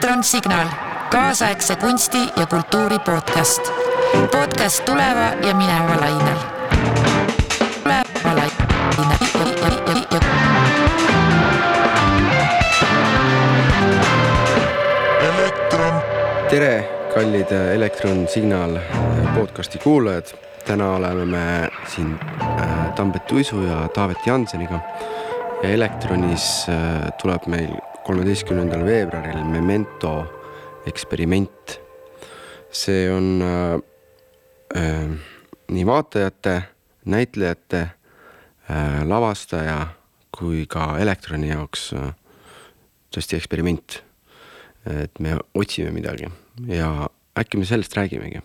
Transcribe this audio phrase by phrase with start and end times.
[0.00, 0.66] elektronsignaal,
[1.10, 3.72] kaasaegse kunsti ja kultuuri podcast.
[4.30, 6.38] podcast tuleva ja mineva lainel.
[16.50, 18.78] tere, kallid Elektron Signaal
[19.34, 20.24] podcasti kuulajad.
[20.66, 24.80] täna oleme me siin äh, Tambet Uisu ja Taavet Janseniga.
[25.62, 30.12] ja Elektronis äh, tuleb meil kolmeteistkümnendal veebruaril Memento
[30.86, 31.78] eksperiment.
[32.72, 33.74] see on äh,
[34.74, 35.10] äh,
[35.70, 36.62] nii vaatajate,
[37.04, 39.86] näitlejate äh,, lavastaja
[40.38, 42.10] kui ka Elektroni jaoks äh,
[43.14, 44.00] tõesti eksperiment
[44.86, 46.30] et me otsime midagi
[46.66, 47.08] ja
[47.38, 48.42] äkki me sellest räägimegi.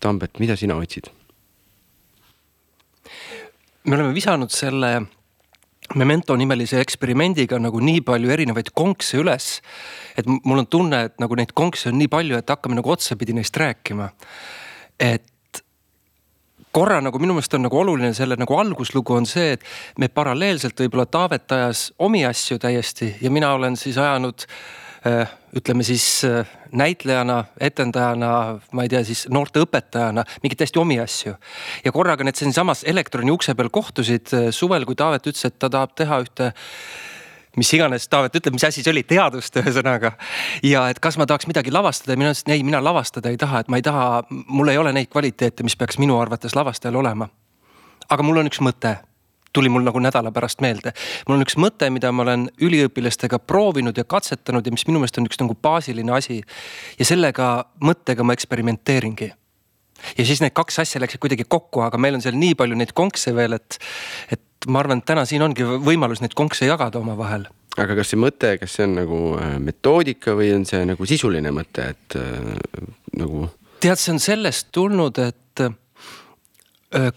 [0.00, 1.10] Tambet, mida sina otsid?
[3.84, 5.08] me oleme visanud selle
[5.94, 9.60] Memento nimelise eksperimendiga nagu nii palju erinevaid konkse üles.
[10.18, 13.32] et mul on tunne, et nagu neid konkse on nii palju, et hakkame nagu otsapidi
[13.32, 14.10] neist rääkima.
[14.98, 15.62] et
[16.72, 19.64] korra nagu minu meelest on nagu oluline selle nagu alguslugu on see, et
[19.98, 24.44] me paralleelselt võib-olla Taavet ajas omi asju täiesti ja mina olen siis ajanud
[25.06, 28.30] äh, ütleme siis äh, näitlejana, etendajana,
[28.72, 31.34] ma ei tea, siis noorteõpetajana mingeid täiesti omi asju.
[31.84, 35.70] ja korraga need siinsamas Elektroni ukse peal kohtusid äh, suvel, kui Taavet ütles, et ta
[35.72, 36.52] tahab teha ühte
[37.56, 40.12] mis iganes Taavet ütleb, mis asi see oli, teadust ühesõnaga.
[40.62, 43.64] ja et kas ma tahaks midagi lavastada ja mina ütlesin, ei, mina lavastada ei taha,
[43.64, 47.28] et ma ei taha, mul ei ole neid kvaliteete, mis peaks minu arvates lavastajal olema.
[48.08, 48.98] aga mul on üks mõte
[49.52, 50.92] tuli mul nagu nädala pärast meelde.
[51.28, 55.18] mul on üks mõte, mida ma olen üliõpilastega proovinud ja katsetanud ja mis minu meelest
[55.18, 56.40] on üks nagu baasiline asi.
[56.98, 59.32] ja sellega mõttega ma eksperimenteeringi.
[60.18, 62.92] ja siis need kaks asja läksid kuidagi kokku, aga meil on seal nii palju neid
[62.94, 63.78] konkse veel, et,
[64.32, 68.18] et ma arvan, et täna siin ongi võimalus neid konkse jagada omavahel aga kas see
[68.20, 72.82] mõte, kas see on nagu äh, metoodika või on see nagu sisuline mõte, et äh,
[73.20, 73.46] nagu?
[73.78, 77.12] tead, see on sellest tulnud, et äh,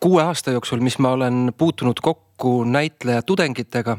[0.00, 3.96] kuue aasta jooksul, mis ma olen puutunud kokku näitleja tudengitega,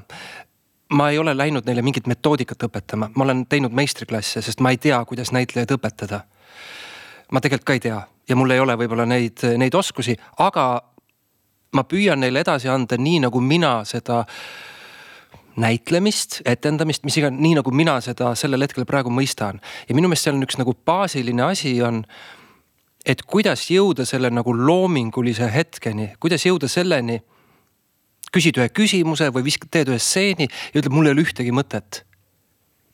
[0.94, 4.78] ma ei ole läinud neile mingit metoodikat õpetama, ma olen teinud meistriklasse, sest ma ei
[4.78, 6.22] tea, kuidas näitlejaid õpetada.
[7.32, 10.82] ma tegelikult ka ei tea ja mul ei ole võib-olla neid, neid oskusi, aga
[11.74, 14.24] ma püüan neile edasi anda nii, nagu mina seda
[15.56, 19.62] näitlemist, etendamist, mis iganes, nii nagu mina seda sellel hetkel praegu mõistan.
[19.90, 22.04] ja minu meelest seal on üks nagu baasiline asi on
[23.06, 27.22] et kuidas jõuda selle nagu loomingulise hetkeni, kuidas jõuda selleni.
[28.36, 32.04] küsid ühe küsimuse või viskad, teed ühe stseeni ja ütled, mul ei ole ühtegi mõtet.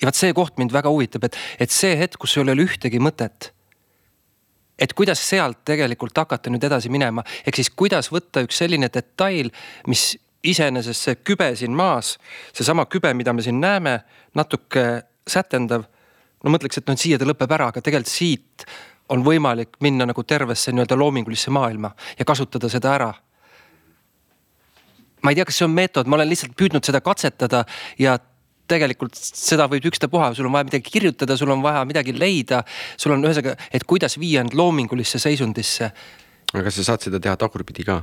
[0.01, 2.67] ja vot see koht mind väga huvitab, et, et see hetk, kus sul ei ole
[2.67, 3.53] ühtegi mõtet.
[4.77, 9.51] et kuidas sealt tegelikult hakata nüüd edasi minema, ehk siis kuidas võtta üks selline detail,
[9.88, 12.17] mis iseenesest see kübe siin maas,
[12.53, 14.01] seesama kübe, mida me siin näeme,
[14.35, 15.85] natuke sätendav.
[16.43, 18.66] no mõtleks, et noh, siia ta lõpeb ära, aga tegelikult siit
[19.11, 23.11] on võimalik minna nagu tervesse nii-öelda loomingulisse maailma ja kasutada seda ära.
[25.22, 27.66] ma ei tea, kas see on meetod, ma olen lihtsalt püüdnud seda katsetada
[27.99, 28.17] ja
[28.72, 32.63] tegelikult seda võib ükstapuha, sul on vaja midagi kirjutada, sul on vaja midagi leida,
[32.97, 35.91] sul on ühesõnaga, et kuidas viia end loomingulisse seisundisse.
[36.53, 38.01] aga sa saad seda teha tagurpidi ka.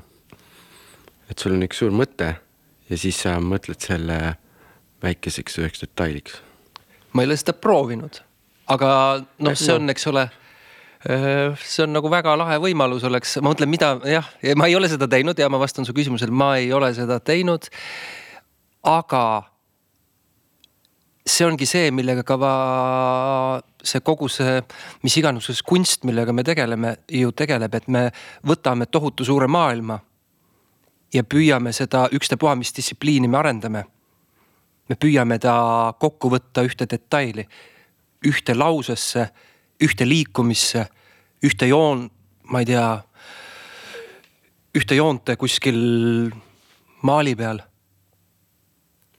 [1.31, 2.35] et sul on üks suur mõte
[2.89, 4.37] ja siis sa mõtled selle
[5.03, 6.39] väikeseks üheks detailiks.
[7.13, 8.21] ma ei ole seda proovinud,
[8.69, 8.91] aga
[9.39, 10.29] noh, see on, eks ole
[11.05, 14.27] see on nagu väga lahe võimalus oleks, ma mõtlen, mida jah,
[14.59, 17.69] ma ei ole seda teinud ja ma vastan su küsimusele, ma ei ole seda teinud.
[18.83, 19.23] aga
[21.29, 22.39] see ongi see, millega ka
[23.85, 24.63] see kogu see,
[25.03, 28.09] mis iganes kunst, millega me tegeleme, ju tegeleb, et me
[28.47, 30.01] võtame tohutu suure maailma.
[31.15, 33.85] ja püüame seda ükstapuha, mis distsipliini me arendame.
[34.89, 37.47] me püüame ta kokku võtta ühte detaili,
[38.27, 39.29] ühte lausesse
[39.83, 40.87] ühte liikumisse,
[41.45, 42.09] ühte joon,
[42.51, 42.87] ma ei tea,
[44.79, 45.79] ühte joonte kuskil
[47.03, 47.63] maali peal.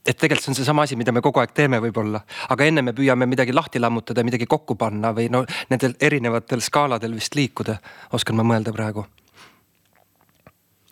[0.00, 2.94] et tegelikult see on seesama asi, mida me kogu aeg teeme võib-olla, aga enne me
[2.96, 7.76] püüame midagi lahti lammutada, midagi kokku panna või no nendel erinevatel skaaladel vist liikuda,
[8.16, 9.04] oskan ma mõelda praegu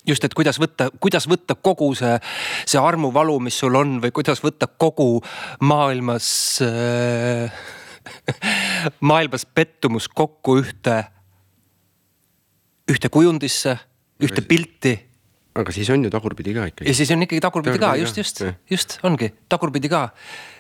[0.07, 2.15] just, et kuidas võtta, kuidas võtta kogu see,
[2.69, 5.19] see armuvalu, mis sul on või kuidas võtta kogu
[5.67, 6.29] maailmas
[6.65, 7.59] äh,
[9.11, 11.03] maailmas pettumus kokku ühte,
[12.91, 13.77] ühte kujundisse,
[14.23, 14.95] ühte pilti.
[15.59, 16.89] aga siis on ju tagurpidi ka ikkagi.
[16.89, 20.09] ja siis on ikkagi tagurpidi ka, just, just, just ongi tagurpidi ka.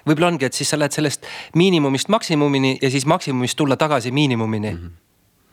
[0.09, 4.73] võib-olla ongi, et siis sa lähed sellest miinimumist maksimumini ja siis maksimumist tulla tagasi miinimumini
[4.73, 4.79] mm.
[4.79, 4.97] -hmm.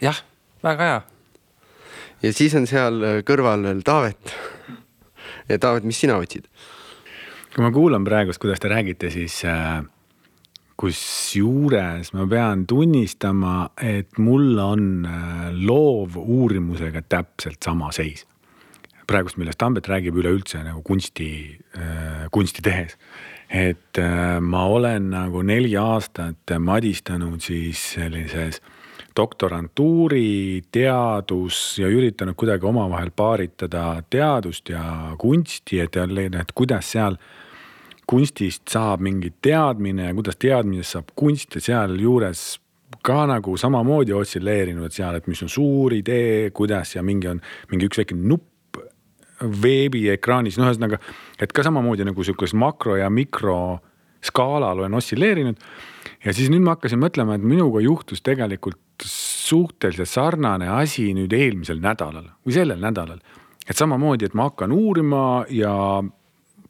[0.02, 0.24] jah,
[0.64, 1.02] väga hea.
[2.24, 4.36] ja siis on seal kõrval veel Taavet.
[5.50, 6.48] ja Taavet, mis sina otsid?
[7.56, 9.86] kui ma kuulan praegust, kuidas te räägite, siis äh
[10.80, 18.25] kusjuures ma pean tunnistama, et mul on äh, loovuurimusega täpselt sama seis.
[19.07, 22.98] praegust, millest Tambet räägib üleüldse nagu kunsti, äh, kunsti tehes.
[23.50, 28.62] et äh, ma olen nagu neli aastat madistanud siis sellises
[29.16, 37.16] doktorantuuri, teadus ja üritanud kuidagi omavahel paaritada teadust ja kunsti, et, et kuidas seal
[38.07, 42.46] kunstist saab mingi teadmine ja kuidas teadmisest saab kunst ja sealjuures
[43.06, 47.42] ka nagu samamoodi otsilleerinud seal, et mis on suur idee, kuidas ja mingi on
[47.72, 48.80] mingi üks väike nupp
[49.42, 51.00] veebiekraanis, no ühesõnaga,
[51.42, 53.80] et ka samamoodi nagu sihukest makro ja mikro
[54.25, 55.56] skaalal olen otsilleerinud.
[56.25, 61.81] ja siis nüüd ma hakkasin mõtlema, et minuga juhtus tegelikult suhteliselt sarnane asi nüüd eelmisel
[61.84, 63.19] nädalal või sellel nädalal.
[63.69, 66.04] et samamoodi, et ma hakkan uurima ja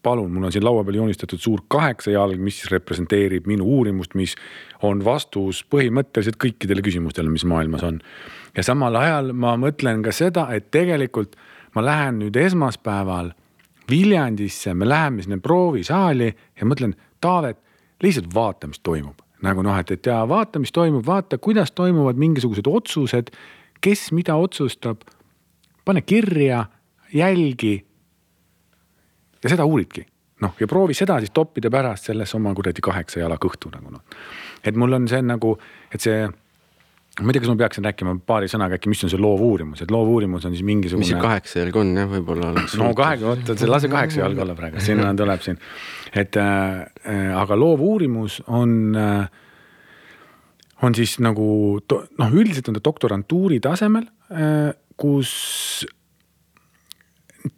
[0.05, 4.35] palun, mul on siin laua peal joonistatud suur kaheksajalg, mis representeerib minu uurimust, mis
[4.85, 7.99] on vastus põhimõtteliselt kõikidele küsimustele, mis maailmas on.
[8.57, 11.35] ja samal ajal ma mõtlen ka seda, et tegelikult
[11.75, 13.33] ma lähen nüüd esmaspäeval
[13.89, 17.57] Viljandisse, me läheme sinna proovisaali ja mõtlen, Taavet,
[18.03, 19.21] lihtsalt vaata, mis toimub.
[19.45, 23.29] nagu noh, et, et ja vaata, mis toimub, vaata, kuidas toimuvad mingisugused otsused,
[23.81, 25.01] kes mida otsustab.
[25.85, 26.65] pane kirja,
[27.13, 27.85] jälgi
[29.45, 30.05] ja seda uuridki
[30.43, 34.17] noh, ja proovi seda siis toppida pärast sellesse oma kuradi kaheksa jala kõhtu nagu noh.
[34.63, 35.53] et mul on see nagu,
[35.93, 36.25] et see,
[37.21, 39.93] ma ei tea, kas ma peaksin rääkima paari sõnaga äkki, mis on see loovuurimus, et
[39.95, 41.05] loovuurimus on siis mingisugune.
[41.05, 42.75] mis see kaheksa jalg on jah, võib-olla oleks.
[42.81, 45.59] no kaheksa, oota, lase kaheksa jalga olla praegu, sinna tuleb siin.
[46.11, 46.85] et äh,
[47.39, 49.43] aga loovuurimus on äh,
[50.83, 51.45] on siis nagu
[51.79, 55.85] noh, üldiselt on ta doktorantuuri tasemel, äh, kus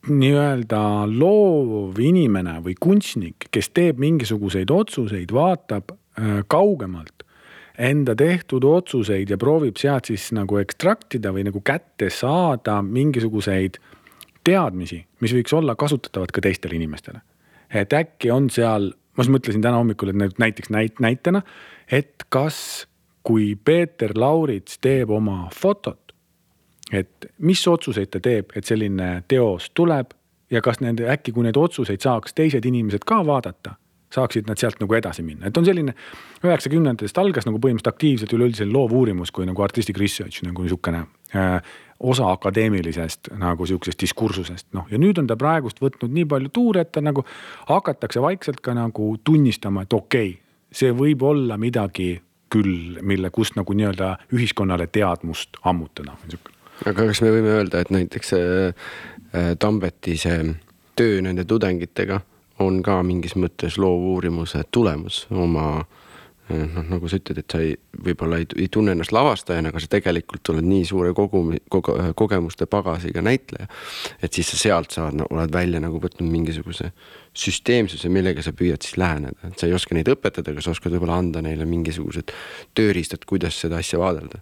[0.09, 0.81] nii-öelda
[1.11, 7.23] loov inimene või kunstnik, kes teeb mingisuguseid otsuseid, vaatab äh, kaugemalt
[7.77, 13.77] enda tehtud otsuseid ja proovib sealt siis nagu ekstraktida või nagu kätte saada mingisuguseid
[14.47, 17.21] teadmisi, mis võiks olla kasutatavad ka teistele inimestele.
[17.73, 21.41] et äkki on seal, ma siis mõtlesin täna hommikul, et näiteks näit-, näitena,
[21.91, 22.87] et kas,
[23.23, 26.06] kui Peeter Laurits teeb oma fotot,
[26.91, 30.13] et mis otsuseid ta teeb, et selline teos tuleb
[30.51, 33.75] ja kas nende äkki, kui neid otsuseid saaks teised inimesed ka vaadata,
[34.13, 35.93] saaksid nad sealt nagu edasi minna, et on selline
[36.45, 41.03] üheksakümnendatest algas nagu põhimõtteliselt aktiivselt üleüldse loovuurimus kui nagu artistic research nagu niisugune
[41.35, 41.57] äh,
[41.99, 44.87] osa akadeemilisest nagu sihukesest diskursusest, noh.
[44.91, 47.25] Ja nüüd on ta praegust võtnud nii palju tuure, et ta nagu
[47.67, 52.13] hakatakse vaikselt ka nagu tunnistama, et okei okay,, see võib olla midagi
[52.53, 57.93] küll, mille, kust nagu nii-öelda ühiskonnale teadmust ammutada, niisugune aga kas me võime öelda, et
[57.93, 58.89] näiteks äh,
[59.33, 60.53] äh, Tambeti see
[60.97, 62.21] töö nende tudengitega
[62.63, 66.07] on ka mingis mõttes loovuurimuse tulemus oma äh,
[66.49, 69.89] noh, nagu sa ütled, et sa ei, võib-olla ei, ei tunne ennast lavastajana, aga sa
[69.91, 73.67] tegelikult oled nii suure kogumi kogu,, kogemuste pagasiga näitleja.
[74.21, 76.91] et siis sa sealt saad no,, oled välja nagu võtnud mingisuguse
[77.37, 80.95] süsteemsuse, millega sa püüad siis läheneda, et sa ei oska neid õpetada, aga sa oskad
[80.95, 82.33] võib-olla anda neile mingisugused
[82.77, 84.41] tööriistad, kuidas seda asja vaadelda.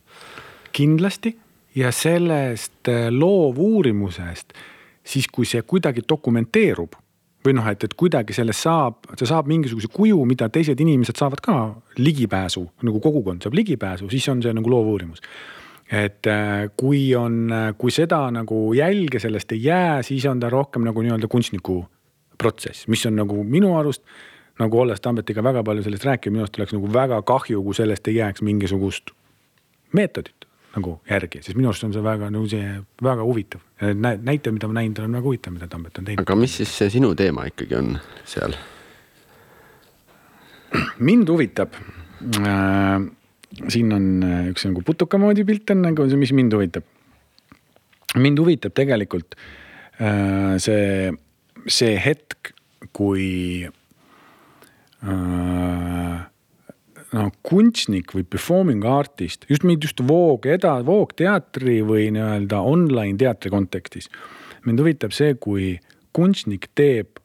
[0.76, 1.36] kindlasti
[1.76, 4.54] ja sellest äh, loovuurimusest,
[5.04, 6.96] siis kui see kuidagi dokumenteerub
[7.46, 11.44] või noh, et, et kuidagi sellest saab, see saab mingisuguse kuju, mida teised inimesed saavad
[11.46, 11.58] ka
[12.02, 15.22] ligipääsu, nagu kogukond saab ligipääsu, siis on see nagu loovuurimus.
[15.92, 20.50] et äh, kui on, äh, kui seda nagu jälge sellest ei jää, siis on ta
[20.50, 21.86] rohkem nagu nii-öelda kunstniku
[22.38, 24.02] protsess, mis on nagu minu arust
[24.60, 28.08] nagu olles Tambetiga väga palju sellest rääkinud, minu arust oleks nagu väga kahju, kui sellest
[28.08, 29.12] ei jääks mingisugust
[29.94, 30.45] meetodit
[30.76, 33.62] nagu järgi, sest minu arust on see väga nagu see väga huvitav.
[33.82, 36.24] näited, mida ma näinud olen, väga huvitav, mida Tambet on teinud.
[36.26, 37.94] aga mis siis see sinu teema ikkagi on
[38.28, 38.56] seal?
[41.00, 43.06] mind huvitab äh,,
[43.72, 46.84] siin on äh, üks nagu putuka moodi pilt on nagu see, mis mind huvitab.
[48.16, 49.36] mind huvitab tegelikult
[50.00, 51.12] äh, see,
[51.68, 52.54] see hetk,
[52.96, 53.66] kui
[55.04, 56.05] äh,
[57.16, 63.52] no kunstnik või performing artist, just mind just voog eda-, voogteatri või nii-öelda online teatri
[63.54, 64.10] kontekstis.
[64.66, 65.76] mind huvitab see, kui
[66.16, 67.20] kunstnik teeb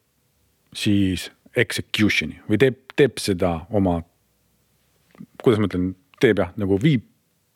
[0.77, 4.01] siis execution'i või teeb, teeb seda oma,
[5.43, 7.07] kuidas ma ütlen, teeb jah, nagu viib,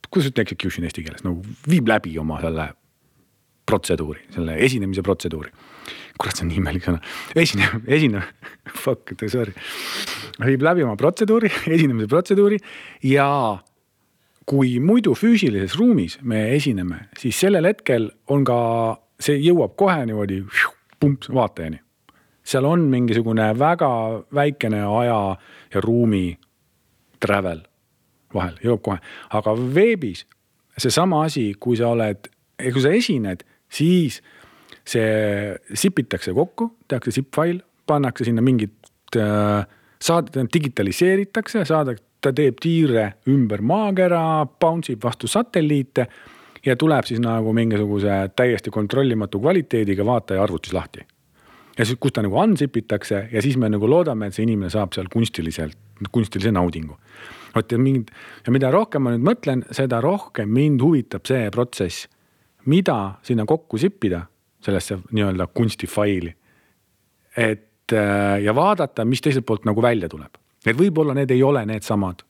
[0.09, 2.71] kuidas ütelda execution eesti keeles, nagu viib läbi oma selle
[3.65, 5.53] protseduuri, selle esinemise protseduuri
[6.21, 7.01] kurat, see on nii imelik sõna,
[7.39, 8.27] esinev, esinev,
[8.71, 9.55] fuck, sorry.
[10.45, 12.59] viib läbi oma protseduuri, esinemise protseduuri
[13.11, 13.29] ja
[14.49, 18.59] kui muidu füüsilises ruumis me esineme, siis sellel hetkel on ka,
[19.21, 20.43] see jõuab kohe niimoodi
[21.01, 21.81] pumps vaatajani.
[22.45, 23.91] seal on mingisugune väga
[24.35, 25.37] väikene aja
[25.75, 26.39] ja ruumi
[27.21, 27.65] travel
[28.35, 28.99] vahel, jõuab kohe,
[29.31, 30.27] aga veebis
[30.79, 32.29] seesama asi, kui sa oled,
[32.59, 34.21] kui sa esined, siis
[34.85, 38.75] see sipitakse kokku, tehakse zip-fail, pannakse sinna mingid
[39.17, 39.65] äh,
[40.05, 44.23] saad-, digitaliseeritakse, saada, ta teeb tiire ümber maakera,
[44.61, 46.07] bounce ib vastu satelliite
[46.65, 51.07] ja tuleb siis nagu mingisuguse täiesti kontrollimatu kvaliteediga vaataja arvutis lahti.
[51.79, 54.71] ja siis, kus ta nagu unzip itakse ja siis me nagu loodame, et see inimene
[54.71, 55.77] saab seal kunstiliselt,
[56.13, 56.97] kunstilise naudingu.
[57.55, 58.11] vot ja mingid
[58.47, 62.09] ja mida rohkem ma nüüd mõtlen, seda rohkem mind huvitab see protsess,
[62.67, 64.25] mida sinna kokku sippida,
[64.65, 66.35] sellesse nii-öelda kunstifaili.
[67.37, 71.67] et äh, ja vaadata, mis teiselt poolt nagu välja tuleb, et võib-olla need ei ole
[71.67, 72.25] needsamad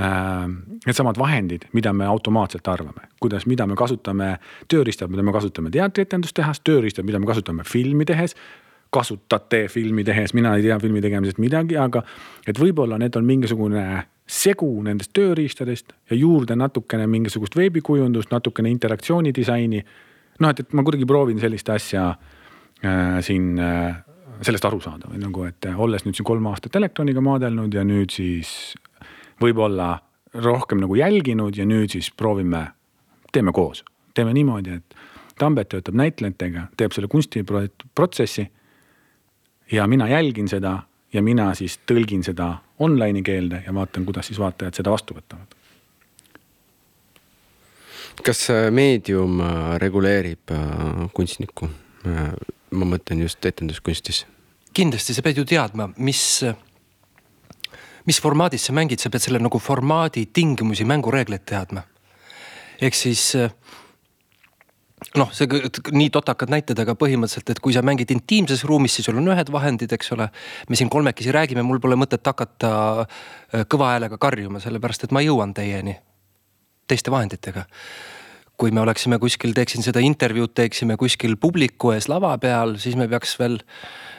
[0.00, 0.48] Äh,
[0.86, 4.36] needsamad vahendid, mida me automaatselt arvame, kuidas, mida me kasutame,
[4.70, 8.36] tööriistad, mida me kasutame teatrietendust tehas, tööriistad, mida me kasutame filmi tehes
[8.94, 12.04] kasutate filmi tehes, mina ei tea filmi tegemisest midagi, aga
[12.46, 13.84] et võib-olla need on mingisugune
[14.30, 19.84] segu nendest tööriistadest ja juurde natukene mingisugust veebikujundust, natukene interaktsioonidisaini.
[20.40, 24.00] Noh, et, et ma kuidagi proovin sellist asja äh, siin äh,
[24.40, 28.12] sellest aru saada või nagu, et olles nüüd siin kolm aastat elektroniga maadelnud ja nüüd
[28.14, 28.74] siis
[29.40, 29.94] võib-olla
[30.34, 32.66] rohkem nagu jälginud ja nüüd siis proovime,
[33.32, 35.00] teeme koos, teeme niimoodi, et
[35.40, 38.42] Tambet töötab näitlejatega, teeb selle kunstiprotsessi.
[39.72, 40.82] ja mina jälgin seda
[41.12, 45.56] ja mina siis tõlgin seda online'i keelde ja vaatan, kuidas siis vaatajad seda vastu võtavad.
[48.24, 51.68] Kas meedium äh, reguleerib äh, kunstnikku?
[52.06, 52.32] Äh,
[52.70, 54.24] ma mõtlen just etenduskunstis.
[54.74, 56.44] kindlasti, sa pead ju teadma, mis
[58.06, 61.82] mis formaadis sa mängid, sa pead selle nagu formaadi tingimusi, mängureegleid teadma.
[62.80, 63.34] ehk siis
[65.16, 65.48] noh, see
[65.92, 69.50] nii totakad näited, aga põhimõtteliselt, et kui sa mängid intiimses ruumis, siis sul on ühed
[69.52, 70.30] vahendid, eks ole.
[70.68, 73.06] me siin kolmekesi räägime, mul pole mõtet hakata
[73.66, 75.98] kõva häälega karjuma, sellepärast et ma jõuan teieni
[76.90, 77.66] teiste vahenditega
[78.60, 83.06] kui me oleksime kuskil, teeksin seda intervjuud, teeksime kuskil publiku ees lava peal, siis me
[83.08, 83.56] peaks veel,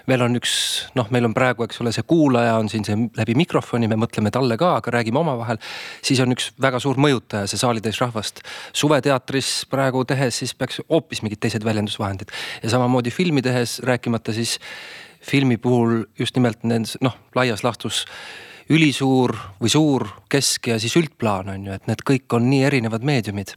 [0.09, 0.53] veel on üks
[0.97, 4.33] noh, meil on praegu, eks ole, see kuulaja on siin see läbi mikrofoni, me mõtleme
[4.33, 5.61] talle ka, aga räägime omavahel.
[6.01, 8.41] siis on üks väga suur mõjutaja, see saalitäis rahvast.
[8.73, 14.57] suveteatris praegu tehes, siis peaks hoopis mingid teised väljendusvahendid ja samamoodi filmi tehes, rääkimata siis
[15.21, 18.07] filmi puhul just nimelt nendes noh, laias laastus
[18.71, 23.03] ülisuur või suur, kesk ja siis üldplaan on ju, et need kõik on nii erinevad
[23.07, 23.53] meediumid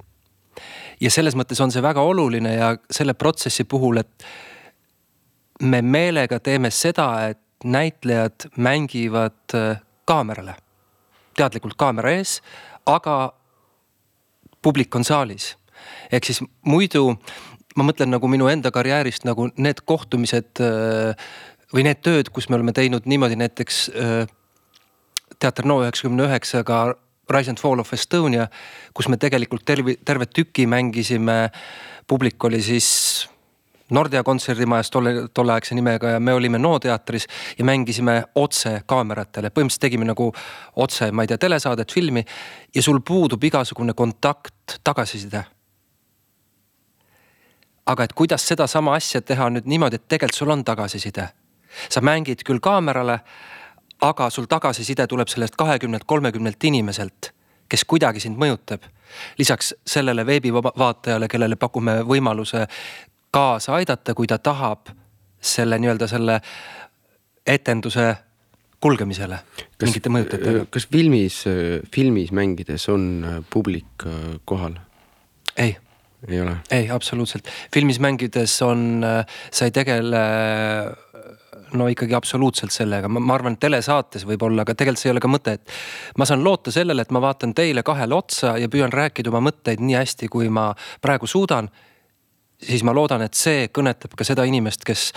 [1.00, 4.26] ja selles mõttes on see väga oluline ja selle protsessi puhul, et
[5.62, 10.56] me meelega teeme seda, et näitlejad mängivad äh, kaamerale,
[11.36, 12.38] teadlikult kaamera ees,
[12.86, 13.32] aga
[14.62, 15.56] publik on saalis.
[16.12, 17.16] ehk siis muidu
[17.76, 21.16] ma mõtlen nagu minu enda karjäärist nagu need kohtumised äh,
[21.72, 24.26] või need tööd, kus me oleme teinud niimoodi näiteks äh,
[25.38, 26.94] Teater No üheksakümne üheksaga
[27.30, 28.48] Rise and Fall of Estonia,
[28.94, 31.50] kus me tegelikult terve, terve tüki mängisime.
[32.06, 33.28] publik oli siis
[33.90, 37.26] Nordea kontserdimajas tolle, tolleaegse nimega ja me olime NO teatris
[37.58, 40.30] ja mängisime otse kaameratele, põhimõtteliselt tegime nagu
[40.76, 42.24] otse, ma ei tea, telesaadet, filmi.
[42.74, 45.44] ja sul puudub igasugune kontakt, tagasiside.
[47.86, 51.28] aga et kuidas sedasama asja teha nüüd niimoodi, et tegelikult sul on tagasiside.
[51.88, 53.20] sa mängid küll kaamerale
[54.04, 57.30] aga sul tagasiside tuleb sellest kahekümnelt, kolmekümnelt inimeselt,
[57.68, 58.84] kes kuidagi sind mõjutab.
[59.38, 62.66] lisaks sellele veebivaatajale, kellele pakume võimaluse
[63.30, 64.90] kaasa aidata, kui ta tahab
[65.40, 66.40] selle nii-öelda selle
[67.46, 68.08] etenduse
[68.80, 70.66] kulgemisele kas, mingite mõjutajatega.
[70.70, 71.44] kas filmis,
[71.94, 74.76] filmis mängides on publik äh, kohal?
[75.56, 75.76] ei
[76.28, 76.56] ei ole?
[76.70, 77.48] ei, absoluutselt.
[77.74, 80.24] filmis mängides on, äh, sa ei tegele
[81.72, 85.56] no ikkagi absoluutselt sellega, ma arvan, telesaates võib-olla, aga tegelikult see ei ole ka mõte,
[85.58, 85.74] et.
[86.18, 89.82] ma saan loota sellele, et ma vaatan teile kahele otsa ja püüan rääkida oma mõtteid
[89.82, 90.70] nii hästi, kui ma
[91.02, 91.68] praegu suudan.
[92.62, 95.12] siis ma loodan, et see kõnetab ka seda inimest, kes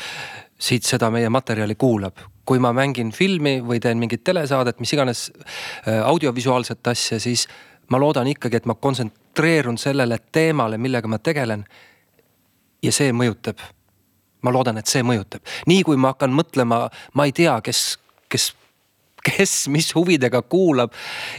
[0.60, 2.18] siit seda meie materjali kuulab.
[2.48, 7.48] kui ma mängin filmi või teen mingit telesaadet, mis iganes äh, audiovisuaalset asja, siis
[7.92, 11.66] ma loodan ikkagi, et ma kontsentreerun sellele teemale, millega ma tegelen.
[12.84, 13.60] ja see mõjutab
[14.48, 17.92] ma loodan, et see mõjutab, nii kui ma hakkan mõtlema, ma ei tea, kes,
[18.32, 18.54] kes
[19.28, 20.94] kes mis huvidega kuulab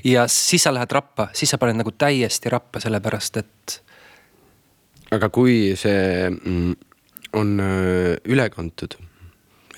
[0.04, 3.78] ja siis sa lähed rappa, siis sa paned nagu täiesti rappa, sellepärast et.
[5.14, 6.74] aga kui see mm,
[7.38, 8.98] on äh, üle kantud,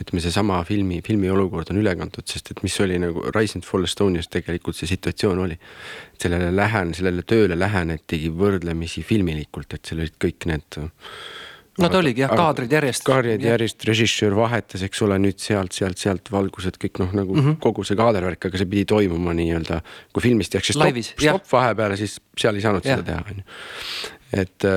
[0.01, 3.69] ütleme, seesama filmi, filmi olukord on üle kantud, sest et mis oli nagu Rise and
[3.69, 5.59] Fall Estonias tegelikult see situatsioon oli.
[6.21, 10.81] sellele lähen, sellele tööle lähenetigi võrdlemisi filmilikult, et seal olid kõik need
[11.79, 13.05] no ta oligi jah, kaadrid järjest.
[13.07, 17.45] kaadrid järjest, režissöör vahetas, eks ole, nüüd sealt, sealt, sealt valgused kõik noh, nagu mm
[17.45, 17.61] -hmm.
[17.63, 19.81] kogu see kaadervärk, aga see pidi toimuma nii-öelda.
[20.13, 22.97] kui filmist tehakse stopp, stopp vahepeale, siis seal ei saanud ja.
[22.97, 23.45] seda teha, on ju.
[24.43, 24.69] et,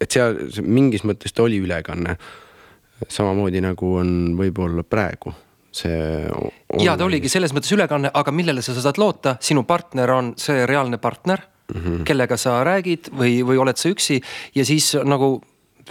[0.00, 2.16] et seal mingis mõttes ta oli ülekanne.
[3.08, 5.32] samamoodi nagu on võib-olla praegu
[5.72, 6.28] see.
[6.82, 10.66] ja ta oligi selles mõttes ülekanne, aga millele sa saad loota, sinu partner on see
[10.66, 11.40] reaalne partner
[11.74, 12.04] mm, -hmm.
[12.04, 14.20] kellega sa räägid või, või oled sa üksi
[14.54, 15.40] ja siis nagu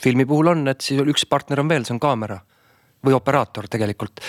[0.03, 2.39] filmi puhul on, et siis üks partner on veel, see on kaamera
[3.05, 4.21] või operaator tegelikult.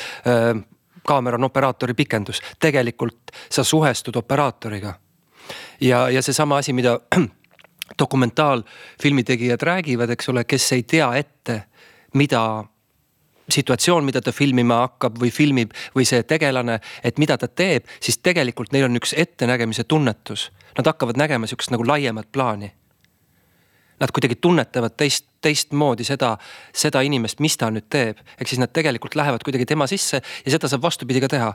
[1.06, 4.94] kaamera on operaatori pikendus, tegelikult sa suhestud operaatoriga.
[5.80, 6.98] ja, ja seesama asi, mida
[8.02, 11.62] dokumentaalfilmi tegijad räägivad, eks ole, kes ei tea ette,
[12.14, 12.64] mida
[13.48, 18.18] situatsioon, mida ta filmima hakkab või filmib või see tegelane, et mida ta teeb, siis
[18.18, 20.50] tegelikult neil on üks ettenägemise tunnetus.
[20.78, 22.72] Nad hakkavad nägema sihukest nagu laiemat plaani
[24.02, 26.34] nad kuidagi tunnetavad teist, teistmoodi seda,
[26.74, 28.18] seda inimest, mis ta nüüd teeb.
[28.40, 31.54] ehk siis nad tegelikult lähevad kuidagi tema sisse ja seda saab vastupidi ka teha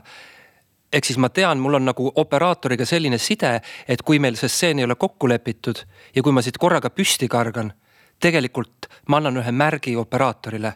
[0.92, 4.80] ehk siis ma tean, mul on nagu operaatoriga selline side, et kui meil see stseen
[4.80, 5.82] ei ole kokku lepitud
[6.14, 7.72] ja kui ma siit korraga püsti kargan,
[8.20, 10.72] tegelikult ma annan ühe märgi operaatorile.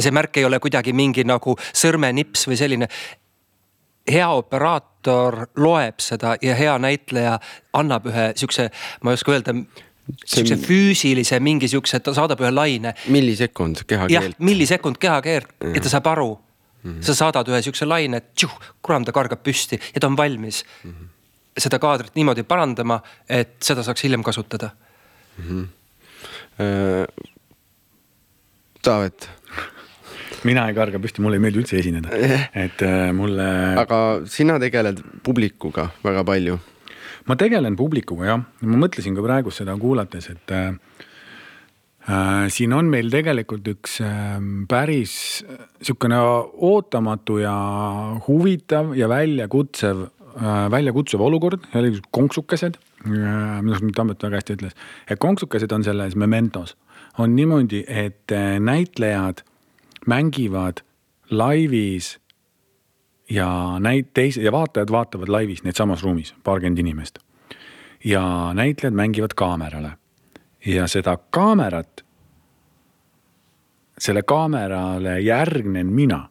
[0.00, 2.88] see märk ei ole kuidagi mingi nagu sõrmenips või selline.
[4.10, 7.38] hea operaator loeb seda ja hea näitleja
[7.72, 8.70] annab ühe sihukese,
[9.02, 9.54] ma ei oska öelda
[10.24, 12.94] sihukese füüsilise mingi sihukese, ta saadab ühe laine.
[13.08, 14.38] millisekund kehakeelt.
[14.38, 15.76] millisekund kehakeelt mm, -hmm.
[15.76, 16.90] et ta saab aru mm.
[16.92, 17.02] -hmm.
[17.02, 18.22] sa saadad ühe sihukese laine,
[18.82, 21.08] kuram, ta kargab püsti ja ta on valmis mm -hmm.
[21.58, 24.70] seda kaadrit niimoodi parandama, et seda saaks hiljem kasutada
[25.38, 25.44] mm.
[25.48, 25.66] -hmm.
[26.56, 27.04] Äh,
[28.82, 29.28] Taavet
[30.44, 32.08] mina ei karga püsti, mulle ei meeldi üldse esineda,
[32.64, 33.48] et äh, mulle.
[33.76, 33.98] aga
[34.30, 36.58] sina tegeled publikuga väga palju
[37.26, 40.74] ma tegelen publikuga jah, ma mõtlesin ka praegu seda kuulates, et äh,
[42.06, 44.38] äh, siin on meil tegelikult üks äh,
[44.70, 45.44] päris
[45.82, 46.20] sihukene
[46.70, 47.56] ootamatu ja
[48.28, 51.66] huvitav ja väljakutsev äh,, väljakutsuv olukord,
[52.14, 53.10] konksukesed äh,.
[53.10, 54.76] minu arust Tambet väga hästi ütles,
[55.08, 56.76] et konksukesed on selles Mementos,
[57.18, 59.42] on niimoodi, et äh, näitlejad
[60.06, 60.84] mängivad
[61.30, 62.16] laivis
[63.30, 67.18] ja näit-, teis- ja vaatajad vaatavad laivis neid samas ruumis, paarkümmend inimest.
[68.04, 69.90] ja näitlejad mängivad kaamerale.
[70.66, 72.04] Ja seda kaamerat,
[73.98, 76.28] selle kaamerale järgnen mina,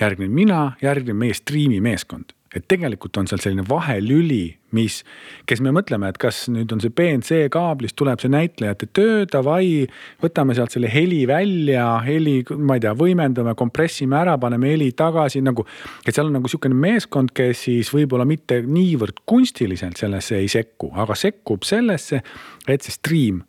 [0.00, 2.24] järgnen mina, järgnen meie striimimeeskond
[2.54, 5.00] et tegelikult on seal selline vahelüli, mis,
[5.48, 9.84] kes me mõtleme, et kas nüüd on see BNC kaablist tuleb see näitlejate töö, davai,
[10.22, 15.42] võtame sealt selle heli välja, heli, ma ei tea, võimendame, kompressime ära, paneme heli tagasi
[15.44, 15.66] nagu.
[16.06, 20.92] et seal on nagu sihukene meeskond, kes siis võib-olla mitte niivõrd kunstiliselt sellesse ei sekku,
[20.94, 22.22] aga sekkub sellesse,
[22.68, 23.42] et see stream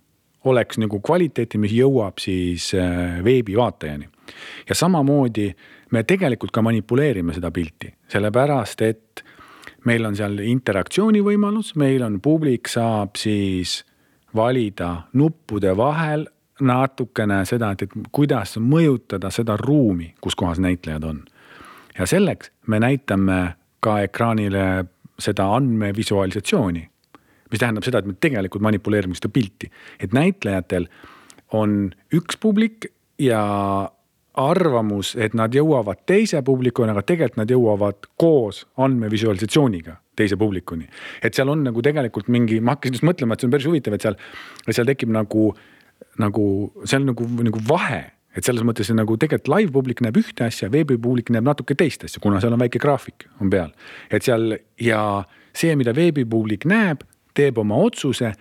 [0.46, 4.10] oleks nagu kvaliteeti, mis jõuab siis äh, veebivaatajani.
[4.70, 5.54] ja samamoodi
[5.91, 9.24] me tegelikult ka manipuleerime seda pilti, sellepärast et
[9.86, 13.84] meil on seal interaktsiooni võimalus, meil on publik saab siis
[14.36, 16.26] valida nuppude vahel
[16.65, 21.24] natukene seda, et, et kuidas mõjutada seda ruumi, kus kohas näitlejad on.
[22.00, 24.86] ja selleks me näitame ka ekraanile
[25.19, 26.82] seda andmevisualisatsiooni,
[27.52, 29.69] mis tähendab seda, et me tegelikult manipuleerime seda pilti,
[30.00, 30.88] et näitlejatel
[31.54, 33.43] on üks publik ja
[34.38, 40.88] arvamus, et nad jõuavad teise publikuni, aga tegelikult nad jõuavad koos andmevisualisatsiooniga teise publikuni.
[41.24, 43.93] et seal on nagu tegelikult mingi, ma hakkasin just mõtlema, et see on päris huvitav,
[43.93, 44.17] et seal,
[44.69, 45.54] seal tekib nagu,
[46.17, 46.45] nagu,
[46.84, 48.04] see on nagu, nagu vahe
[48.36, 52.19] et selles mõttes nagu tegelikult live publik näeb ühte asja, veebipublik näeb natuke teist asja,
[52.24, 53.71] kuna seal on väike graafik on peal.
[54.12, 55.24] et seal ja
[55.56, 58.34] see, mida veebipublik näeb, teeb oma otsuse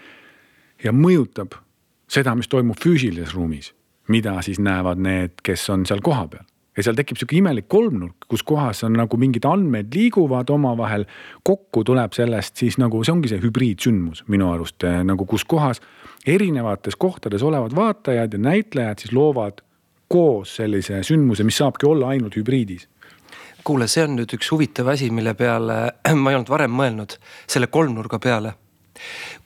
[0.84, 1.54] ja mõjutab
[2.10, 3.72] seda, mis toimub füüsilises ruumis
[4.08, 6.44] mida siis näevad need, kes on seal kohapeal
[6.76, 11.04] ja seal tekib sihuke imelik kolmnurk, kus kohas on nagu mingid andmed liiguvad omavahel.
[11.42, 15.82] kokku tuleb sellest siis nagu see ongi see hübriidsündmus minu arust eh, nagu, kus kohas
[16.26, 19.62] erinevates kohtades olevad vaatajad ja näitlejad siis loovad
[20.08, 22.88] koos sellise sündmuse, mis saabki olla ainult hübriidis
[23.64, 25.78] kuule, see on nüüd üks huvitav asi, mille peale
[26.22, 27.16] ma ei olnud varem mõelnud,
[27.48, 28.54] selle kolmnurga peale.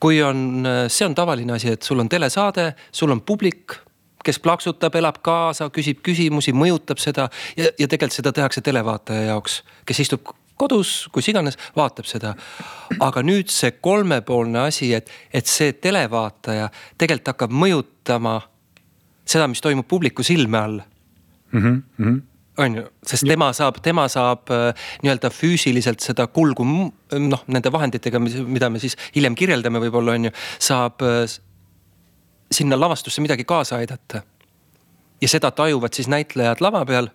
[0.00, 3.78] kui on, see on tavaline asi, et sul on telesaade, sul on publik,
[4.24, 9.62] kes plaksutab, elab kaasa, küsib küsimusi, mõjutab seda ja, ja tegelikult seda tehakse televaataja jaoks,
[9.88, 12.34] kes istub kodus, kus iganes, vaatab seda.
[13.00, 18.40] aga nüüd see kolmepoolne asi, et, et see televaataja tegelikult hakkab mõjutama
[19.28, 20.80] seda, mis toimub publiku silme all
[21.52, 21.84] mm.
[21.98, 22.18] -hmm
[22.58, 28.18] on ju, sest tema saab, tema saab äh, nii-öelda füüsiliselt seda kulgu noh, nende vahenditega,
[28.18, 31.22] mida me siis hiljem kirjeldame, võib-olla on ju, saab äh,
[32.52, 34.22] sinna lavastusse midagi kaasa aidata.
[35.20, 37.08] ja seda tajuvad siis näitlejad lava peal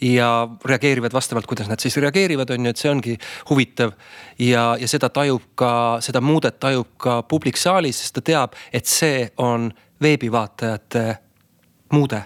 [0.00, 3.18] ja reageerivad vastavalt, kuidas nad siis reageerivad, on ju, et see ongi
[3.50, 3.92] huvitav.
[4.38, 8.86] ja, ja seda tajub ka, seda muudet tajub ka publik saalis, sest ta teab, et
[8.86, 9.72] see on
[10.02, 11.16] veebivaatajate
[11.92, 12.22] muude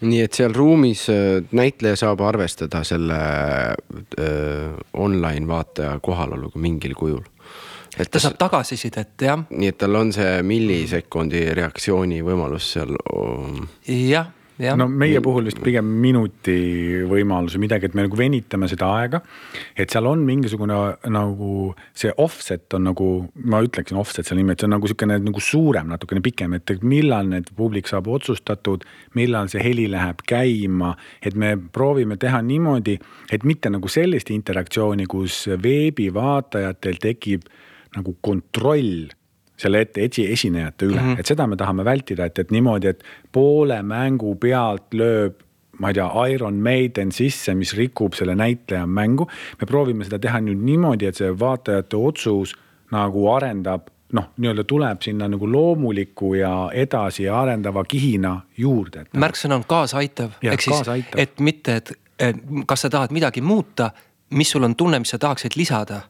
[0.00, 7.24] nii et seal ruumis äh, näitleja saab arvestada selle äh, online vaataja kohaloluga mingil kujul.
[7.98, 9.46] Et ta saab tagasisidet, jah.
[9.50, 12.96] nii et tal on see millisekundi reaktsiooni võimalus seal.
[13.86, 14.30] jah
[14.76, 16.54] no meie puhul vist pigem minuti
[17.08, 19.20] võimalus või midagi, et me nagu venitame seda aega.
[19.76, 20.76] et seal on mingisugune
[21.08, 21.52] nagu
[21.96, 23.08] see offset on nagu,
[23.44, 26.74] ma ütleksin offset selle nimi, et see on nagu sihukene nagu suurem, natukene pikem, et
[26.82, 30.94] millal need publik saab otsustatud, millal see heli läheb käima.
[31.22, 32.98] et me proovime teha niimoodi,
[33.32, 37.48] et mitte nagu sellist interaktsiooni, kus veebivaatajatel tekib
[37.96, 39.10] nagu kontroll
[39.60, 41.20] selle ette esi, esinejate üle mm, -hmm.
[41.20, 45.46] et seda me tahame vältida, et, et niimoodi, et poole mängu pealt lööb
[45.80, 49.26] ma ei tea, Iron Maiden sisse, mis rikub selle näitleja mängu.
[49.60, 52.54] me proovime seda teha nüüd niimoodi, et see vaatajate otsus
[52.92, 59.06] nagu arendab noh, nii-öelda tuleb sinna nagu loomuliku ja edasi arendava kihina juurde.
[59.06, 59.20] Noh.
[59.22, 61.92] märksõna on kaasaitav, ehk siis, et mitte, et
[62.66, 63.90] kas sa tahad midagi muuta,
[64.36, 66.02] mis sul on tunne, mis sa tahaksid lisada.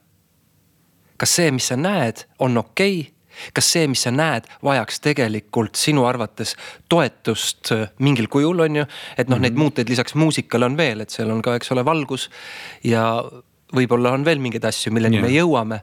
[1.20, 3.16] Kas see, mis sa näed, on okei okay?
[3.56, 6.56] kas see, mis sa näed, vajaks tegelikult sinu arvates
[6.92, 8.84] toetust äh, mingil kujul, on ju.
[9.16, 9.60] et noh mm -hmm., neid mhm.
[9.60, 12.30] muuteid lisaks muusikale on veel, et seal on ka, eks ole, valgus
[12.84, 13.24] ja
[13.74, 15.26] võib-olla on veel mingeid asju, milleni yeah.
[15.26, 15.80] me jõuame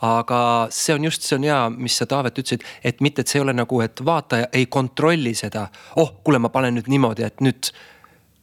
[0.00, 3.40] aga see on just, see on hea, mis sa Taavet ütlesid, et mitte, et see
[3.40, 5.68] ei ole nagu, et vaataja ei kontrolli seda.
[5.96, 7.72] oh, kuule, ma panen nüüd niimoodi, et nüüd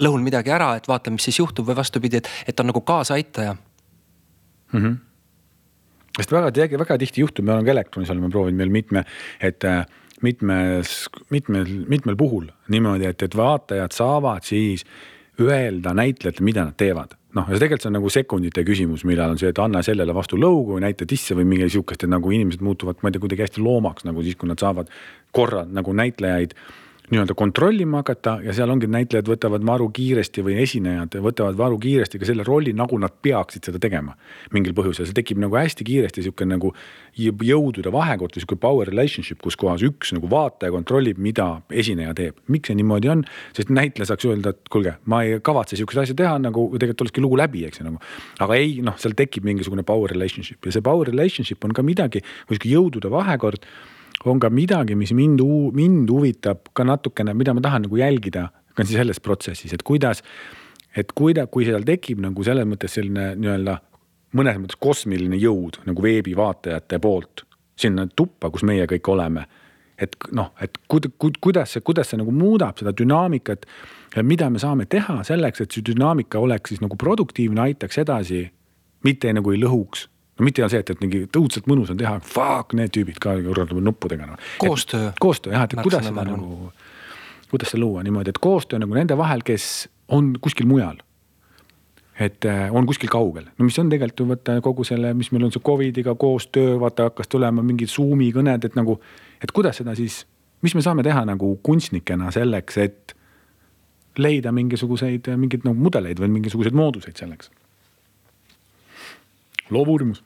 [0.04, 3.56] lõhun midagi ära, et vaata, mis siis juhtub või vastupidi, et, et on nagu kaasaaitaja
[3.56, 4.80] mm.
[4.80, 4.96] -hmm
[6.15, 9.04] sest väga, väga tihti juhtub, me oleme ka elektronis oleme proovinud meil mitme,
[9.43, 9.84] et äh,
[10.23, 10.95] mitmes,
[11.34, 14.86] mitmel, mitmel puhul niimoodi, et, et vaatajad saavad siis
[15.41, 17.17] öelda näitlejatele, mida nad teevad.
[17.36, 20.39] Noh, ja tegelikult see on nagu sekundite küsimus, millal on see, et anna sellele vastu
[20.39, 23.63] lõugu näita tisse või mingi sihukest, et nagu inimesed muutuvad, ma ei tea, kuidagi hästi
[23.65, 24.91] loomaks nagu siis, kui nad saavad
[25.36, 26.56] korra nagu näitlejaid
[27.12, 32.20] nii-öelda kontrollima hakata ja seal ongi näitlejad võtavad maru kiiresti või esinejad võtavad maru kiiresti
[32.22, 34.15] ka selle rolli, nagu nad peaksid seda tegema.
[34.54, 36.74] mingil põhjusel, see tekib nagu hästi kiiresti sihuke nagu
[37.18, 42.36] jõudude vahekord või sihuke power relationship, kus kohas üks nagu vaataja kontrollib, mida esineja teeb.
[42.48, 46.15] miks see niimoodi on, sest näitleja saaks öelda, et kuulge, ma ei kavatse sihukest asja
[46.15, 48.00] teha nagu tegelikult olekski lugu läbi, eks ju nagu.
[48.39, 52.24] aga ei, noh, seal tekib mingisugune power relationship ja see power relationship on ka midagi,
[52.50, 53.70] või sihuke jõudude vahekord
[54.32, 55.42] on ka midagi, mis mind,
[55.76, 60.24] mind huvitab ka natukene, mida ma tahan nagu jälgida ka selles protsessis, et kuidas,
[60.96, 63.78] et kuida-, kui seal tekib nagu selles mõttes selline nii-öelda
[64.36, 67.46] mõnes mõttes kosmiline jõud nagu veebivaatajate poolt
[67.80, 69.46] sinna tuppa, kus meie kõik oleme.
[69.96, 73.64] et noh, et kuid-, kuid, kuidas see, kuidas see nagu muudab seda dünaamikat
[74.24, 78.46] mida me saame teha selleks, et see dünaamika oleks siis nagu produktiivne, aitaks edasi,
[79.04, 80.08] mitte nagu ei lõhuks
[80.39, 83.38] no mitte on see, et, et mingi õudselt mõnus on teha, fuck need tüübid ka
[83.39, 84.38] nuppudega no..
[84.62, 85.13] koostöö.
[85.21, 86.71] koostöö jah, et kuidas seda nagu,
[87.52, 91.00] kuidas seda luua niimoodi, et koostöö nagu nende vahel, kes on kuskil mujal.
[92.19, 95.48] et äh, on kuskil kaugel, no mis on tegelikult ju vaata kogu selle, mis meil
[95.48, 99.00] on see Covidiga koostöö, vaata hakkas tulema mingid Zoom'i kõned, et nagu,
[99.43, 100.24] et kuidas seda siis,
[100.63, 103.15] mis me saame teha nagu kunstnikena selleks, et
[104.17, 107.52] leida mingisuguseid mingeid nagu mudeleid või mingisuguseid mooduseid selleks
[109.73, 110.23] loovuurimus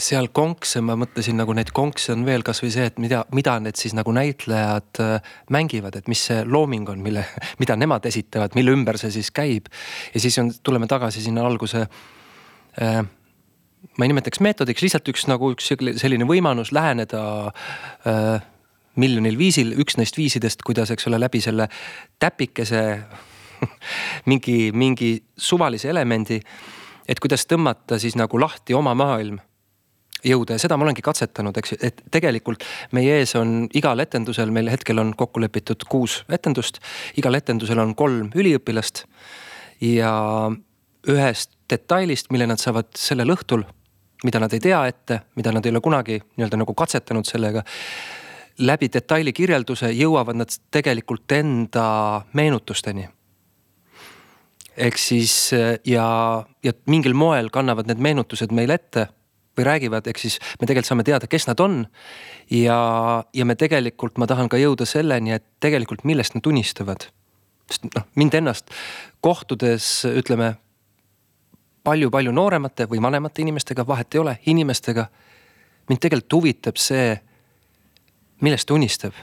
[0.00, 3.78] seal konkse, ma mõtlesin nagu neid konkse on veel kasvõi see, et mida, mida need
[3.78, 7.24] siis nagu näitlejad äh, mängivad, et mis see looming on, mille,
[7.62, 9.70] mida nemad esitavad, mille ümber see siis käib.
[10.14, 13.02] ja siis on, tuleme tagasi sinna alguse äh,
[13.96, 17.22] ma ei nimetaks meetodiks, lihtsalt üks nagu üks selline võimalus läheneda
[18.08, 18.40] äh,
[19.00, 21.68] miljonil viisil, üks neist viisidest, kuidas, eks ole, läbi selle
[22.20, 22.82] täpikese
[24.30, 26.40] mingi, mingi suvalise elemendi
[27.08, 29.40] et kuidas tõmmata siis nagu lahti oma maailm
[30.24, 32.64] jõuda ja seda ma olengi katsetanud, eks ju, et tegelikult
[32.96, 36.80] meie ees on igal etendusel, meil hetkel on kokku lepitud kuus etendust.
[37.16, 39.04] igal etendusel on kolm üliõpilast
[39.80, 40.12] ja
[41.08, 43.64] ühest detailist, mille nad saavad sellel õhtul,
[44.24, 47.62] mida nad ei tea ette, mida nad ei ole kunagi nii-öelda nagu katsetanud sellega.
[48.58, 53.08] läbi detaili kirjelduse jõuavad nad tegelikult enda meenutusteni
[54.80, 55.34] ehk siis
[55.86, 56.06] ja,
[56.64, 59.06] ja mingil moel kannavad need meenutused meile ette
[59.58, 61.84] või räägivad, ehk siis me tegelikult saame teada, kes nad on.
[62.50, 62.78] ja,
[63.34, 67.08] ja me tegelikult, ma tahan ka jõuda selleni, et tegelikult millest nad unistavad.
[67.70, 68.70] sest noh, mind ennast
[69.20, 70.54] kohtudes ütleme
[71.84, 75.08] palju-palju nooremate või vanemate inimestega, vahet ei ole, inimestega.
[75.88, 77.20] mind tegelikult huvitab see,
[78.40, 79.14] millest ta unistab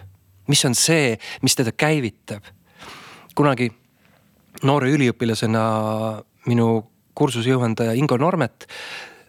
[0.47, 2.43] mis on see, mis teda käivitab.
[3.35, 3.71] kunagi
[4.63, 5.63] noore üliõpilasena
[6.47, 6.69] minu
[7.17, 8.67] kursusejuhendaja Ingo Normet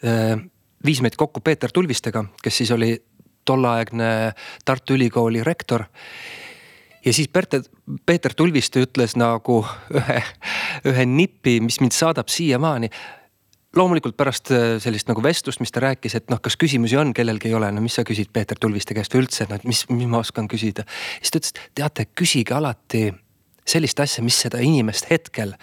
[0.04, 0.36] äh,
[0.84, 2.92] viis meid kokku Peeter Tulvistega, kes siis oli
[3.48, 4.32] tolleaegne
[4.64, 5.84] Tartu Ülikooli rektor.
[7.04, 7.62] ja siis Peeter,
[8.06, 9.62] Peeter Tulviste ütles nagu
[9.94, 10.22] ühe,
[10.84, 12.90] ühe nipi, mis mind saadab siiamaani
[13.76, 17.50] loomulikult pärast äh, sellist nagu vestlust, mis ta rääkis, et noh, kas küsimusi on, kellelgi
[17.50, 20.22] ei ole, no mis sa küsid Peeter Tulviste käest või üldse, no mis, mis ma
[20.22, 20.86] oskan küsida.
[21.20, 23.10] siis ta ütles, et teate, küsige alati
[23.68, 25.54] sellist asja, mis seda inimest hetkel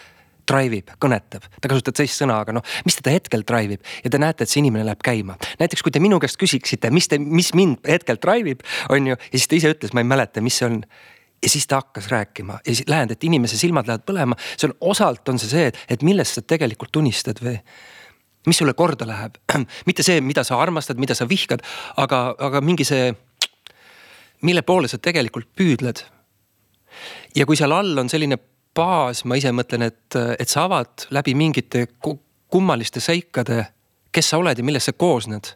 [0.46, 4.12] drive ib, kõnetab, ta kasutab teist sõna, aga noh, mis teda hetkel drive ib ja
[4.14, 5.40] te näete, et see inimene läheb käima.
[5.62, 8.64] näiteks kui te minu käest küsiksite, mis te, mis mind hetkel drive ib,
[8.94, 10.80] on ju, ja siis ta ise ütles, ma ei mäleta, mis see on.
[11.44, 12.56] Ja siis ta hakkas rääkima.
[12.66, 15.78] Ja siis lähen, et inimese silmad lähevad põlema, see on osalt on see see, et,
[15.92, 17.58] et millest sa tegelikult unistad või
[18.48, 19.36] mis sulle korda läheb,
[19.90, 21.62] mitte see, mida sa armastad, mida sa vihkad,
[22.02, 23.12] aga, aga mingi see,
[24.48, 26.02] mille poole sa tegelikult püüdled.
[27.36, 28.38] Ja kui seal all on selline
[28.76, 33.64] baas, ma ise mõtlen, et, et sa avad läbi mingite kummaliste seikade,
[34.12, 35.54] kes sa oled ja millest sa koosned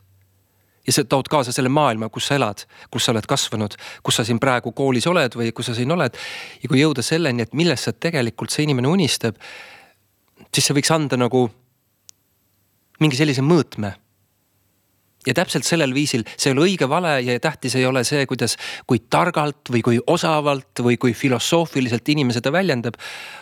[0.88, 4.26] ja sa tood kaasa selle maailma, kus sa elad, kus sa oled kasvanud, kus sa
[4.26, 6.16] siin praegu koolis oled või kus sa siin oled.
[6.64, 9.38] ja kui jõuda selleni, et millest sa tegelikult see inimene unistab,
[10.50, 11.46] siis see võiks anda nagu
[13.00, 13.94] mingi sellise mõõtme.
[15.28, 18.56] Ja täpselt sellel viisil, see ei ole õige-vale ja tähtis ei ole see, kuidas,
[18.88, 22.96] kui targalt või kui osavalt või kui filosoofiliselt inimene seda väljendab.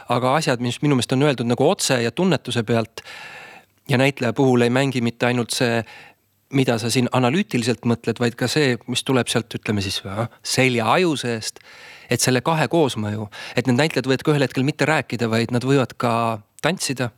[0.09, 3.01] aga asjad, mis minu meelest on öeldud nagu otse ja tunnetuse pealt.
[3.89, 5.83] ja näitleja puhul ei mängi mitte ainult see
[6.49, 10.01] mida sa siin analüütiliselt mõtled, vaid ka see, mis tuleb sealt, ütleme siis
[10.43, 11.59] selja aju seest.
[12.09, 15.63] et selle kahe koosmõju, et need näitlejad võivad ka ühel hetkel mitte rääkida, vaid nad
[15.63, 17.11] võivad ka tantsida,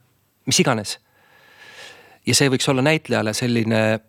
[0.45, 0.97] mis iganes
[2.29, 3.99] ja see võiks olla näitlejale selline,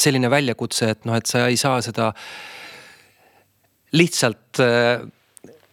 [0.00, 2.10] selline väljakutse, et noh, et sa ei saa seda
[3.96, 5.02] lihtsalt äh,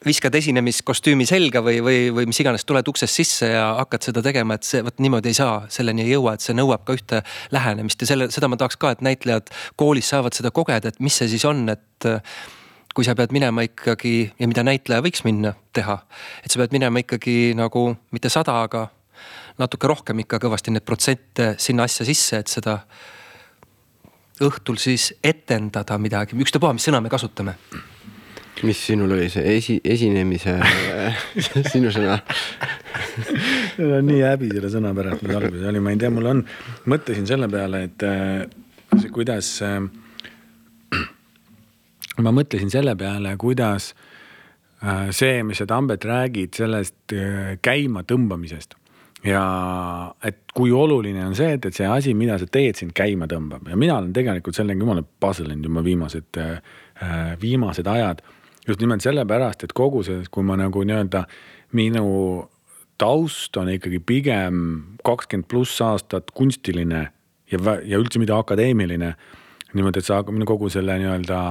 [0.05, 4.57] viskad esinemiskostüümi selga või, või, või mis iganes, tuled uksest sisse ja hakkad seda tegema,
[4.57, 8.01] et see vot niimoodi ei saa, selleni ei jõua, et see nõuab ka ühte lähenemist.
[8.03, 11.29] Ja selle, seda ma tahaks ka, et näitlejad koolis saavad seda kogeda, et mis see
[11.33, 12.37] siis on, et äh,
[12.97, 15.99] kui sa pead minema ikkagi ja mida näitleja võiks minna teha,
[16.41, 18.87] et sa pead minema ikkagi nagu mitte sada, aga
[19.61, 22.79] natuke rohkem ikka kõvasti neid protsente sinna asja sisse, et seda
[24.43, 27.57] õhtul siis etendada midagi, ükstapuha, mis sõna me kasutame.
[28.63, 30.55] mis sinul oli see esi, esinemise
[31.73, 32.15] sinu sõna
[33.77, 36.41] mul on nii häbi selle sõna pärast, mis alguses oli, ma ei tea, mul on,
[36.89, 38.47] mõtlesin selle peale, et äh,
[38.95, 39.77] see, kuidas äh,.
[42.25, 43.91] ma mõtlesin selle peale, kuidas
[44.81, 48.77] äh, see, mis sa Tambet räägid sellest äh, käima tõmbamisest
[49.25, 49.43] ja
[50.25, 53.69] et kui oluline on see, et, et see asi, mida sa teed, sind käima tõmbab
[53.71, 56.59] ja mina olen tegelikult sellega jumala puzzle inud juba viimased äh,,
[57.41, 58.21] viimased ajad.
[58.67, 61.23] just nimelt sellepärast, et kogu see, kui ma nagu nii-öelda
[61.77, 62.47] minu
[62.97, 64.63] taust on ikkagi pigem
[65.05, 67.07] kakskümmend pluss aastat kunstiline
[67.51, 69.13] ja, ja üldse mitte akadeemiline.
[69.77, 71.41] Niimoodi, et sa kogu selle nii-öelda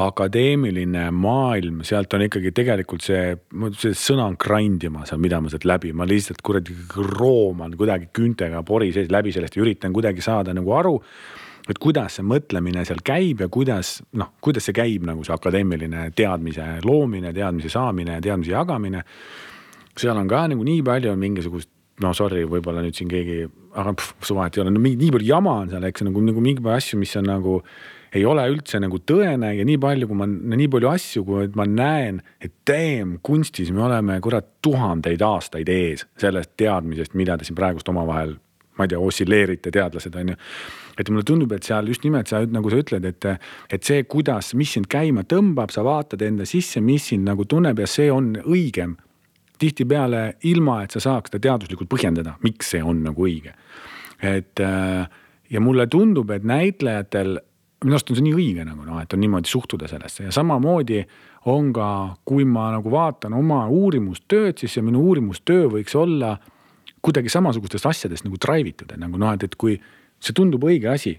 [0.00, 3.34] akadeemiline maailm, sealt on ikkagi tegelikult see,
[3.76, 8.10] see sõna on grind ima seal, mida ma sealt läbi, ma lihtsalt kuradi rooman kuidagi
[8.16, 10.98] küüntega pori sees läbi sellest ja üritan kuidagi saada nagu aru.
[11.70, 16.08] et kuidas see mõtlemine seal käib ja kuidas noh, kuidas see käib nagu see akadeemiline
[16.16, 19.04] teadmise loomine, teadmise saamine teadmise jagamine.
[19.96, 23.44] seal on ka nagu nii palju on mingisugust no sorry, võib-olla nüüd siin keegi,
[23.78, 26.64] aga su vahet ei ole, no nii palju jama on seal, eks nagu, nagu mingi
[26.74, 27.60] asju, mis on nagu
[28.14, 31.66] ei ole üldse nagu tõene ja nii palju, kui ma, nii palju asju, kui ma
[31.68, 37.58] näen, et damn, kunstis me oleme kurat tuhandeid aastaid ees sellest teadmisest, mida te siin
[37.58, 38.34] praegust omavahel,
[38.78, 40.40] ma ei tea, ossilleerite, teadlased on ju.
[40.98, 43.28] et mulle tundub, et seal just nimelt sa nagu sa ütled, et,
[43.72, 47.78] et see, kuidas, mis sind käima tõmbab, sa vaatad enda sisse, mis sind nagu tunneb
[47.80, 48.98] ja see on õigem.
[49.60, 53.54] Tihtipeale ilma, et sa saaks seda teaduslikult põhjendada, miks see on nagu õige.
[54.20, 54.60] et
[55.50, 57.38] ja mulle tundub, et näitlejatel
[57.84, 61.00] minu arust on see nii õige nagu noh, et on niimoodi suhtuda sellesse ja samamoodi
[61.50, 61.88] on ka,
[62.28, 66.34] kui ma nagu vaatan oma uurimustööd, siis see minu uurimustöö võiks olla
[67.00, 69.78] kuidagi samasugustest asjadest nagu drive itud, et nagu noh, et, et kui
[70.20, 71.14] see tundub õige asi,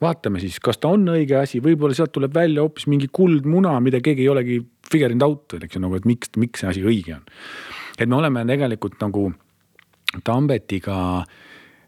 [0.00, 4.00] vaatame siis, kas ta on õige asi, võib-olla sealt tuleb välja hoopis mingi kuldmuna, mida
[4.04, 7.18] keegi ei olegi figure inud out, eks ju nagu, et miks, miks see asi õige
[7.18, 7.28] on.
[7.98, 9.32] Et me oleme tegelikult nagu
[10.24, 11.24] Tambetiga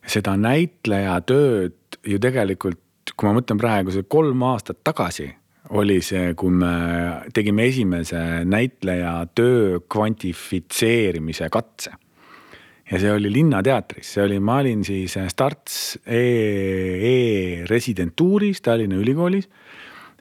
[0.05, 2.81] seda näitleja tööd ju tegelikult
[3.17, 5.29] kui ma mõtlen praegu see kolm aastat tagasi
[5.77, 6.73] oli see, kui me
[7.35, 11.93] tegime esimese näitleja töö kvantifitseerimise katse.
[12.89, 16.23] ja see oli Linnateatris, see oli, ma olin siis Starts e,
[17.11, 19.49] e-residentuuris Tallinna Ülikoolis.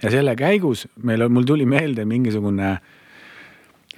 [0.04, 2.78] ja selle käigus meil, mul tuli meelde mingisugune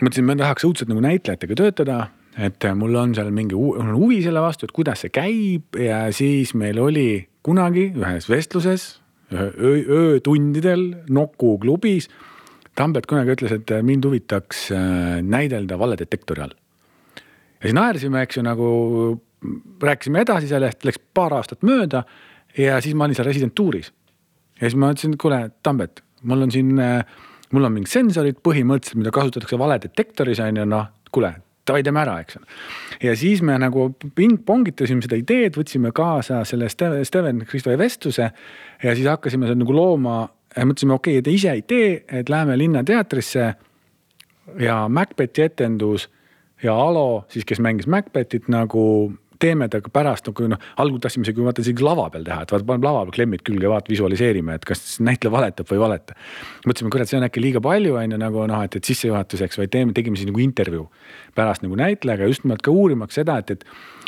[0.05, 1.99] mõtlesin, ma tahaks õudselt nagu näitlejatega töötada,
[2.39, 6.53] et mul on seal mingi on huvi selle vastu, et kuidas see käib ja siis
[6.57, 7.09] meil oli
[7.45, 8.89] kunagi ühes vestluses
[9.33, 12.09] öö, öötundidel Nuku klubis.
[12.75, 16.55] Tambet kunagi ütles, et mind huvitaks äh, näidelda valedetektori all.
[17.59, 18.67] ja siis naersime, eks ju, nagu
[19.83, 22.05] rääkisime edasi sellest, läks paar aastat mööda
[22.57, 23.91] ja siis ma olin seal residentuuris.
[24.59, 27.03] ja siis ma ütlesin, et kuule, Tambet, mul on siin, äh,
[27.53, 31.33] mul on mingid sensorid põhimõtteliselt, mida kasutatakse valedetektoris on ju, noh, kuule
[31.69, 32.49] davai, teeme ära, eks ole.
[33.03, 38.29] ja siis me nagu pingpongitasime seda ideed, võtsime kaasa selle Steven Kristovi vestluse
[38.83, 40.21] ja siis hakkasime seda nagu looma.
[40.57, 43.53] mõtlesime, okei okay,, et ise ei tee, et läheme Linnateatrisse
[44.59, 46.09] ja Macbethi etendus
[46.63, 51.43] ja Alo siis, kes mängis Macbethit nagu teeme ta pärast nagu noh, algul tahtsime isegi
[51.45, 54.65] vaata isegi lava peal teha, et vaata paneme lava peal klemmid külge, vaata visualiseerime, et
[54.67, 56.17] kas näitleja valetab või ei valeta.
[56.65, 59.71] mõtlesime, kurat, see on äkki liiga palju, on ju nagu noh, et, et sissejuhatuseks, vaid
[59.75, 60.89] teeme, tegime siis nagu intervjuu
[61.37, 63.65] pärast nagu näitlejaga just nimelt ka uurimaks seda, et, et,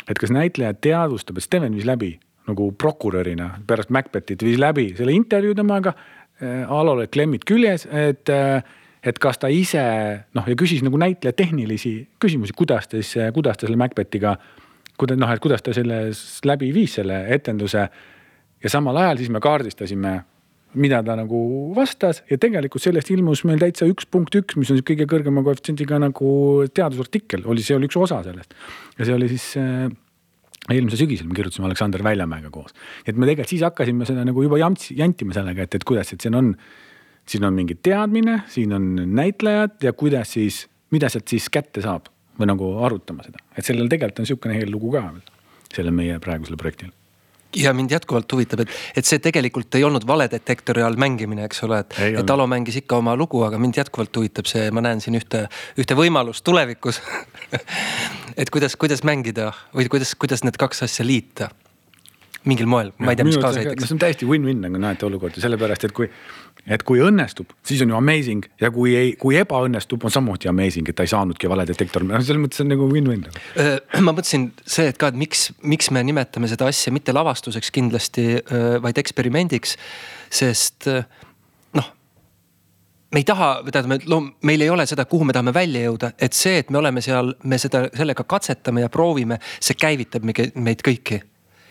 [0.08, 2.16] et kas näitleja teadvustab, et Steven viis läbi
[2.48, 6.64] nagu prokurörina pärast Macbethit viis läbi selle intervjuu temaga äh,.
[6.66, 8.62] Alol olid klemmid küljes, et äh,
[9.02, 9.82] et kas ta ise
[10.36, 14.36] noh, ja küsis nagu näitleja tehnilisi küsimusi, kuidas ta siis, kuidas ta selle Macbethiga
[15.02, 17.88] kuidas noh, et kuidas ta selles läbi viis selle etenduse.
[18.62, 20.12] ja samal ajal siis me kaardistasime,
[20.78, 21.40] mida ta nagu
[21.76, 25.98] vastas ja tegelikult sellest ilmus meil täitsa üks punkt üks, mis on kõige kõrgema koefitsiendiga
[26.00, 26.30] nagu
[26.72, 28.54] teadusartikkel oli, see oli üks osa sellest.
[28.98, 29.90] ja see oli siis äh,
[30.70, 32.72] eelmisel sügisel me kirjutasime Aleksander Väljamäega koos.
[33.04, 36.24] et me tegelikult siis hakkasime seda nagu juba jantsi, jantima sellega, et, et kuidas, et
[36.24, 36.54] siin on,
[37.28, 42.08] siin on mingi teadmine, siin on näitlejad ja kuidas siis, mida sealt siis kätte saab
[42.38, 45.22] või nagu arutama seda, et sellel tegelikult on sihukene eellugu ka veel,
[45.72, 46.92] sellel meie praegusel projektil.
[47.56, 51.82] Ja mind jätkuvalt huvitab, et, et see tegelikult ei olnud valedetektori all mängimine, eks ole,
[51.84, 55.18] et, et Alo mängis ikka oma lugu, aga mind jätkuvalt huvitab see, ma näen siin
[55.20, 55.44] ühte,
[55.76, 57.02] ühte võimalust tulevikus.
[58.40, 61.50] Et kuidas, kuidas mängida või kuidas, kuidas need kaks asja liita
[62.48, 63.86] mingil moel, ma ei tea, mis kaasa aitaks.
[63.86, 66.08] see on täiesti win-win nagu näete olukorda, sellepärast et kui,
[66.66, 70.90] et kui õnnestub, siis on ju amazing ja kui ei, kui ebaõnnestub, on samuti amazing,
[70.90, 73.24] et ta ei saanudki valedetektor, noh selles mõttes on nagu win-win.
[74.06, 78.28] ma mõtlesin see, et ka, et miks, miks me nimetame seda asja mitte lavastuseks kindlasti,
[78.82, 79.76] vaid eksperimendiks,
[80.42, 80.90] sest
[81.78, 81.90] noh
[83.12, 86.34] me ei taha, tähendab, no meil ei ole seda, kuhu me tahame välja jõuda, et
[86.34, 91.20] see, et me oleme seal, me seda, sellega katsetame ja proovime, see käivitab meid kõiki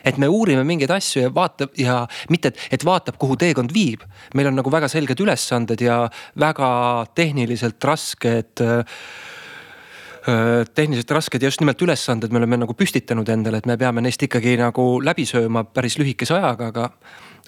[0.05, 4.05] et me uurime mingeid asju ja vaatab ja mitte, et vaatab, kuhu teekond viib.
[4.35, 6.03] meil on nagu väga selged ülesanded ja
[6.39, 6.71] väga
[7.15, 8.83] tehniliselt rasked äh,
[10.75, 14.21] tehniliselt rasked ja just nimelt ülesanded me oleme nagu püstitanud endale, et me peame neist
[14.21, 16.89] ikkagi nagu läbi sööma päris lühikese ajaga, aga.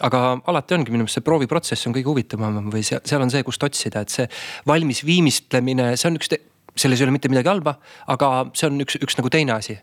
[0.02, 3.44] aga alati ongi minu meelest see prooviprotsess on kõige huvitavam või seal, seal on see,
[3.46, 4.26] kust otsida, et see
[4.66, 6.32] valmis viimistlemine, see on üks,
[6.74, 7.76] selles ei ole mitte midagi halba,
[8.10, 9.78] aga see on üks, üks nagu teine asi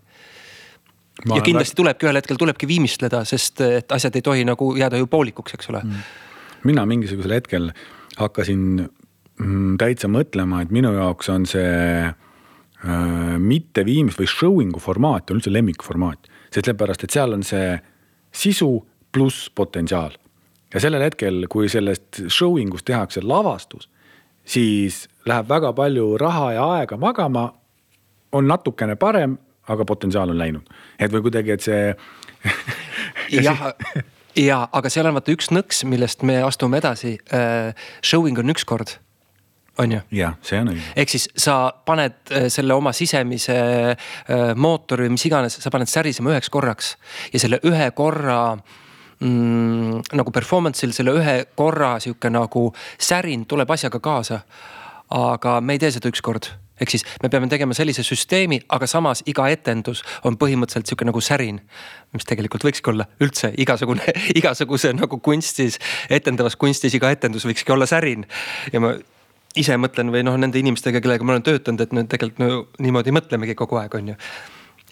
[1.29, 1.83] ja kindlasti väga...
[1.83, 5.71] tulebki ühel hetkel tulebki viimistleda, sest et asjad ei tohi nagu jääda ju poolikuks, eks
[5.73, 6.09] ole mm..
[6.71, 7.71] mina mingisugusel hetkel
[8.19, 8.65] hakkasin
[9.41, 15.41] mm, täitsa mõtlema, et minu jaoks on see äh, mitte viimist või showing'u formaat on
[15.41, 16.31] üldse lemmikformaat.
[16.55, 17.79] sellepärast, et seal on see
[18.33, 18.73] sisu
[19.13, 20.17] pluss potentsiaal.
[20.75, 23.89] ja sellel hetkel, kui sellest showing ust tehakse lavastus,
[24.45, 27.53] siis läheb väga palju raha ja aega magama.
[28.33, 31.95] on natukene parem aga potentsiaal on läinud, et või kuidagi, et see
[33.47, 33.69] jah
[34.39, 37.17] ja aga seal on vaata üks nõks, millest me astume edasi.
[37.35, 37.73] Äh,
[38.05, 38.97] showing on üks kord,
[39.81, 40.03] on ju?
[40.15, 40.85] jah, see on õige.
[41.03, 43.57] ehk siis sa paned äh, selle oma sisemise
[43.95, 46.95] äh, mootori või mis iganes, sa paned särisema üheks korraks
[47.33, 52.69] ja selle ühe korra mm, nagu performance'il selle ühe korra sihuke nagu
[52.99, 54.43] särin tuleb asjaga kaasa.
[55.11, 59.23] aga me ei tee seda ükskord ehk siis me peame tegema sellise süsteemi, aga samas
[59.31, 61.61] iga etendus on põhimõtteliselt sihuke nagu särin.
[62.13, 64.03] mis tegelikult võikski olla üldse igasugune,
[64.41, 65.79] igasuguse nagu kunstis,
[66.11, 68.27] etendavas kunstis iga etendus võikski olla särin.
[68.73, 68.95] ja ma
[69.57, 73.15] ise mõtlen või noh, nende inimestega, kellega ma olen töötanud, et me tegelikult no, niimoodi
[73.15, 74.21] mõtlemegi kogu aeg, on ju.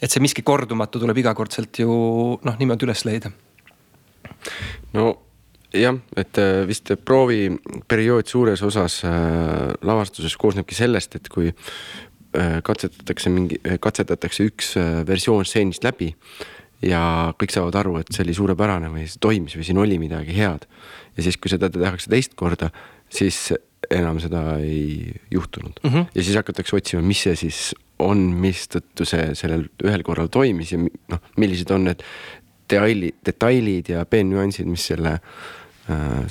[0.01, 1.89] et see miski kordumatu tuleb igakordselt ju
[2.43, 3.31] noh, niimoodi üles leida.
[4.93, 5.15] no
[5.75, 13.33] jah, et äh, vist prooviperiood suures osas äh, lavastuses koosnebki sellest, et kui äh, katsetatakse
[13.33, 14.73] mingi, katsetatakse üks
[15.07, 16.13] versioon stseenist läbi
[16.85, 17.01] ja
[17.37, 20.65] kõik saavad aru, et see oli suurepärane või see toimis või siin oli midagi head.
[21.17, 22.71] ja siis, kui seda tehakse teist korda,
[23.11, 23.51] siis
[23.93, 25.89] enam seda ei juhtunud mm.
[25.89, 26.09] -hmm.
[26.15, 27.61] ja siis hakatakse otsima, mis see siis
[27.99, 32.03] on, mistõttu see sellel ühel korral toimis ja noh, millised on need
[32.69, 35.58] detailid, detailid ja peenüansid, mis selle Äh,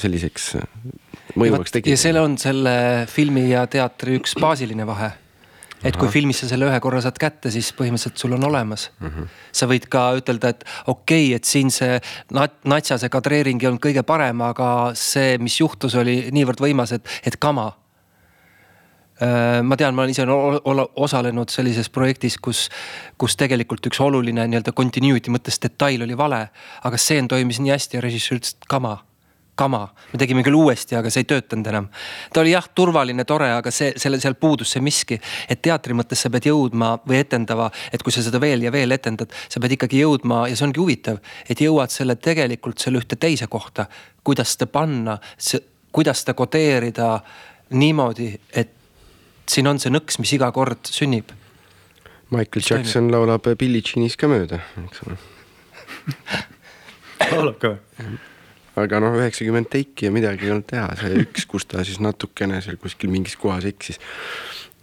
[0.01, 0.67] selliseks äh,
[1.39, 1.95] mõjuvaks tegid.
[1.95, 2.75] ja see on selle
[3.11, 5.11] filmi ja teatri üks baasiline vahe.
[5.83, 9.09] et kui filmis sa selle ühe korra saad kätte, siis põhimõtteliselt sul on olemas mm.
[9.09, 9.35] -hmm.
[9.53, 12.01] sa võid ka ütelda, et okei okay,, et siin see
[12.35, 16.95] nat-, natsa, see kadreering ei olnud kõige parem, aga see, mis juhtus, oli niivõrd võimas,
[16.97, 17.73] et, et kama
[19.19, 20.23] Äh, ma tean, ma olen ise
[21.03, 22.69] osalenud sellises projektis, kus,
[23.19, 26.45] kus tegelikult üks oluline nii-öelda continuity mõttes detail oli vale,
[26.87, 28.95] aga stseen toimis nii hästi ja režissöör ütles, et kama
[29.59, 29.81] kama,
[30.13, 31.89] me tegime küll uuesti, aga see ei töötanud enam.
[32.33, 35.19] ta oli jah, turvaline, tore, aga see, selle, seal puudus see miski,
[35.51, 38.95] et teatri mõttes sa pead jõudma või etendava, et kui sa seda veel ja veel
[38.95, 43.19] etendad, sa pead ikkagi jõudma ja see ongi huvitav, et jõuad selle tegelikult selle ühte
[43.19, 43.89] teise kohta,
[44.27, 45.19] kuidas seda panna,
[45.95, 47.11] kuidas seda kodeerida
[47.75, 48.75] niimoodi, et
[49.49, 51.35] siin on see nõks, mis iga kord sünnib.
[52.31, 55.17] Michael Jackson laulab Billie Jeanis ka mööda, eks ole
[57.33, 58.19] laulab ka või?
[58.83, 62.63] Aga noh, üheksakümmend teiki ja midagi ei olnud teha, see üks, kus ta siis natukene
[62.65, 64.01] seal kuskil mingis kohas eksis,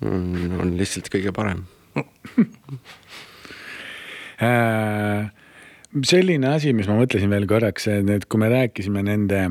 [0.05, 1.65] on lihtsalt kõige parem.
[4.35, 5.29] Äh,
[6.03, 9.45] selline asi, mis ma mõtlesin veel korraks, et kui me rääkisime nende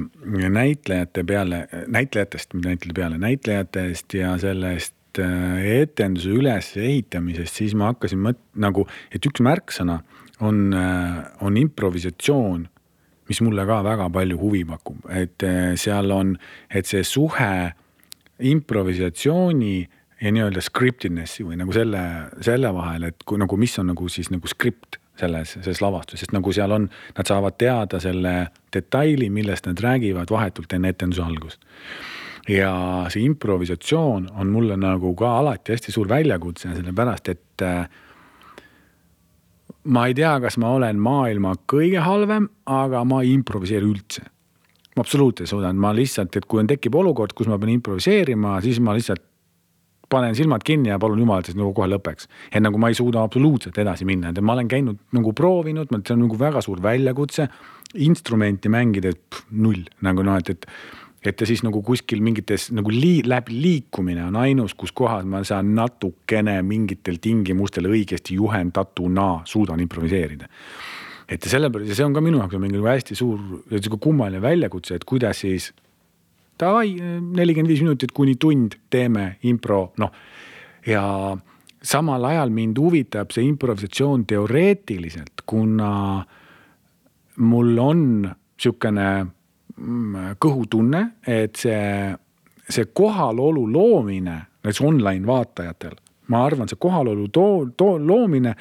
[0.52, 8.18] näitlejate peale, näitlejatest, mitte näitlejate peale, näitlejatest ja sellest Äh, etenduse ülesehitamisest, siis ma hakkasin
[8.24, 8.82] mõt-, nagu,
[9.14, 10.00] et üks märksõna
[10.42, 12.64] on, äh, on improvisatsioon,
[13.28, 16.34] mis mulle ka väga palju huvi pakub, et äh, seal on,
[16.70, 17.54] et see suhe
[18.44, 19.76] improvisatsiooni
[20.20, 22.02] ja nii-öelda scriptedness'i või nagu selle,
[22.44, 26.34] selle vahel, et kui nagu, mis on nagu siis nagu skript selles, selles lavastuses, sest
[26.34, 28.34] nagu seal on, nad saavad teada selle
[28.74, 31.62] detaili, millest nad räägivad vahetult enne etenduse algust.
[32.50, 32.74] Ja
[33.08, 37.86] see improvisatsioon on mulle nagu ka alati hästi suur väljakutse, sellepärast et äh,
[39.84, 44.24] ma ei tea, kas ma olen maailma kõige halvem, aga ma ei improviseeri üldse.
[44.94, 48.60] ma absoluutselt ei suuda, ma lihtsalt, et kui on, tekib olukord, kus ma pean improviseerima,
[48.62, 49.24] siis ma lihtsalt
[50.08, 52.28] panen silmad kinni ja palun jumalat, et nagu kohe lõpeks.
[52.52, 56.14] et nagu ma ei suuda absoluutselt edasi minna, et ma olen käinud nagu proovinud, see
[56.14, 57.48] on nagu väga suur väljakutse.
[57.94, 60.66] instrumenti mängides null nagu noh, et, et
[61.24, 65.40] et ja siis nagu kuskil mingites nagu lii, läbi liikumine on ainus, kus kohas ma
[65.46, 70.48] saan natukene mingitel tingimustel õigesti juhendatuna suudan improviseerida.
[71.28, 74.42] et ja sellepärast ja see on ka minu jaoks mingi nagu hästi suur, sihuke kummaline
[74.42, 75.72] väljakutse, et kuidas siis.
[76.60, 80.12] Davai, nelikümmend viis minutit kuni tund teeme impro, noh
[80.86, 81.02] ja
[81.82, 86.24] samal ajal mind huvitab see improvisatsioon teoreetiliselt, kuna
[87.36, 88.02] mul on
[88.64, 89.30] Mm,
[90.40, 92.14] kõhutunne, et see,
[92.68, 95.96] see kohalolu loomine näiteks online vaatajatel,
[96.32, 98.54] ma arvan, see kohalolu too, too loomine,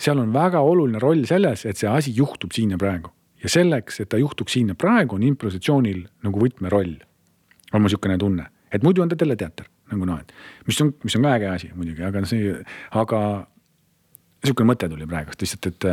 [0.00, 3.10] seal on väga oluline roll selles, et see asi juhtub siin ja praegu.
[3.42, 6.96] ja selleks, et ta juhtuks siin ja praegu, on improvisatsioonil nagu võtmeroll.
[7.72, 10.32] on mul sihukene tunne, et muidu on ta teleteater nagu noh, et
[10.66, 12.54] mis on, mis on ka äge asi muidugi, aga see,
[13.02, 13.20] aga
[14.44, 15.88] sihukene mõte tuli praegust lihtsalt, et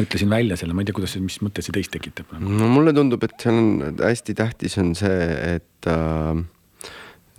[0.00, 2.32] ütlesin välja selle, ma ei tea, kuidas, mis mõtte see teist tekitab?
[2.40, 5.26] no mulle tundub, et seal on hästi tähtis on see,
[5.56, 6.40] et äh,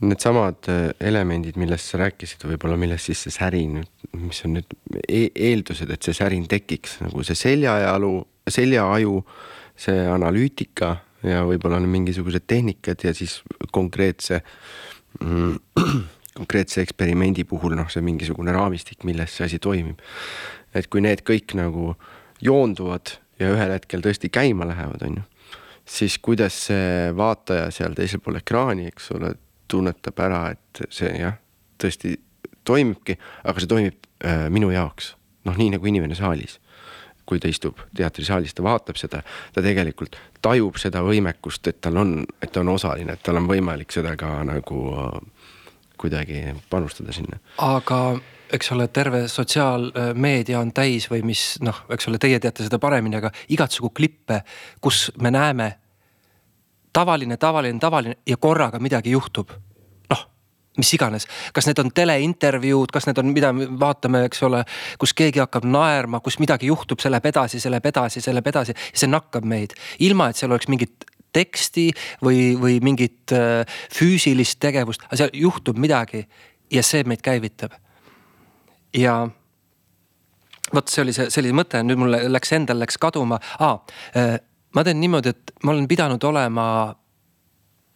[0.03, 3.81] needsamad äh, elemendid, millest sa rääkisid, võib-olla millest siis see särin,
[4.19, 4.77] mis on nüüd
[5.07, 8.15] e eeldused, et see särin tekiks nagu see seljajalu,
[8.59, 9.19] seljaaju,
[9.87, 10.95] see analüütika
[11.25, 13.39] ja võib-olla on mingisugused tehnikad ja siis
[13.73, 14.43] konkreetse
[15.21, 15.55] mm,
[16.39, 20.01] konkreetse eksperimendi puhul noh, see mingisugune raamistik, milles see asi toimib.
[20.73, 22.11] et kui need kõik nagu äh,
[22.41, 25.23] joonduvad ja ühel hetkel tõesti käima lähevad, on ju,
[25.85, 29.33] siis kuidas see vaataja seal teisel pool ekraani, eks ole,
[29.71, 31.37] tunnetab ära, et see jah,
[31.81, 32.17] tõesti
[32.67, 35.15] toimibki, aga see toimib äh, minu jaoks.
[35.43, 36.59] noh, nii nagu inimene saalis.
[37.25, 39.21] kui ta istub teatrisaalis, ta vaatab seda,
[39.55, 43.47] ta tegelikult tajub seda võimekust, et tal on, et ta on osaline, et tal on
[43.47, 45.53] võimalik seda ka nagu äh,
[45.97, 47.39] kuidagi panustada sinna.
[47.57, 48.19] aga
[48.53, 53.17] eks ole, terve sotsiaalmeedia on täis või mis noh, eks ole, teie teate seda paremini,
[53.17, 54.43] aga igatsugu klippe,
[54.81, 55.69] kus me näeme
[56.93, 59.49] tavaline, tavaline, tavaline ja korraga midagi juhtub.
[60.09, 60.25] noh,
[60.77, 64.63] mis iganes, kas need on teleintervjuud, kas need on, mida me vaatame, eks ole,
[65.01, 68.53] kus keegi hakkab naerma, kus midagi juhtub, see läheb edasi, see läheb edasi, see läheb
[68.53, 69.73] edasi see nakkab meid,
[70.05, 71.87] ilma et seal oleks mingit teksti
[72.21, 76.27] või, või mingit äh, füüsilist tegevust, aga seal juhtub midagi
[76.69, 77.73] ja see meid käivitab
[78.93, 79.29] ja
[80.73, 83.79] vot see oli see, see oli mõte, nüüd mul läks endal läks kaduma ah,.
[84.73, 86.65] ma teen niimoodi, et ma olen pidanud olema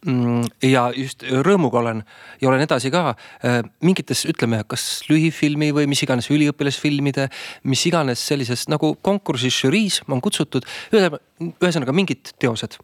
[0.06, 2.02] mm, ja just rõõmuga olen
[2.42, 7.28] ja olen edasi ka äh, mingites, ütleme, kas lühifilmi või mis iganes üliõpilasfilmide,
[7.70, 10.66] mis iganes sellises nagu konkursis žüriis on kutsutud.
[10.92, 12.78] ühesõnaga mingid teosed,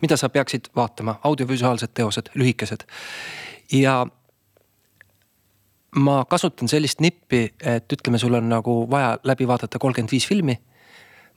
[0.00, 2.86] mida sa peaksid vaatama, audiovisuaalsed teosed, lühikesed
[3.76, 4.00] ja
[5.96, 10.58] ma kasutan sellist nippi, et ütleme, sul on nagu vaja läbi vaadata kolmkümmend viis filmi.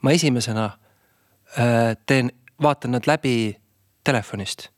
[0.02, 0.64] ma esimesena
[1.58, 2.30] äh, teen,
[2.62, 3.56] vaatan nad läbi
[4.04, 4.68] telefonist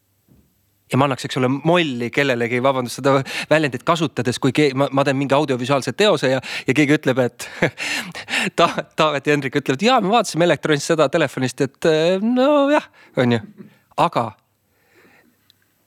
[0.92, 3.16] ja ma annaks, eks ole, molli kellelegi, vabandust seda
[3.50, 7.48] väljendit kasutades, kui keegi, ma, ma teen mingi audiovisuaalse teose ja, ja keegi ütleb, et
[8.58, 11.90] ta, Taavet ja Hendrik ütlevad, ja me vaatasime elektronist seda telefonist, et
[12.22, 12.86] nojah,
[13.18, 13.40] on ju.
[13.96, 14.28] aga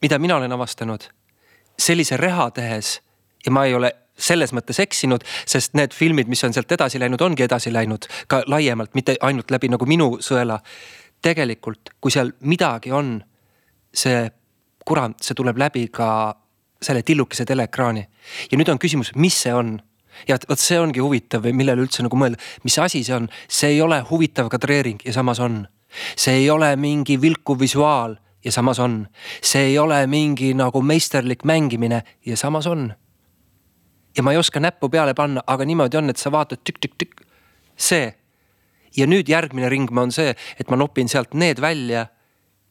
[0.02, 1.08] mida mina olen avastanud,
[1.80, 2.98] sellise reha tehes
[3.46, 7.22] ja ma ei ole selles mõttes eksinud, sest need filmid, mis on sealt edasi läinud,
[7.24, 10.60] ongi edasi läinud ka laiemalt, mitte ainult läbi nagu minu sõela.
[11.22, 13.18] tegelikult, kui seal midagi on,
[13.92, 14.30] see
[14.88, 16.36] kurat, see tuleb läbi ka
[16.82, 18.08] selle tillukese teleekraani.
[18.52, 19.80] ja nüüd on küsimus, mis see on?
[20.28, 23.82] ja vot see ongi huvitav millele üldse nagu mõelda, mis asi see on, see ei
[23.82, 25.68] ole huvitav kadreering ja samas on.
[26.16, 29.08] see ei ole mingi vilkuv visuaal ja samas on.
[29.42, 32.92] see ei ole mingi nagu meisterlik mängimine ja samas on
[34.20, 37.24] ja ma ei oska näppu peale panna, aga niimoodi on, et sa vaatad tükk-tükk-tükk,
[37.80, 38.12] see.
[38.98, 42.08] ja nüüd järgmine ring on see, et ma nopin sealt need välja.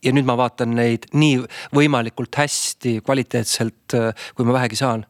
[0.04, 1.40] ja nüüd ma vaatan neid nii
[1.74, 5.06] võimalikult hästi, kvaliteetselt, äh, kui ma vähegi saan.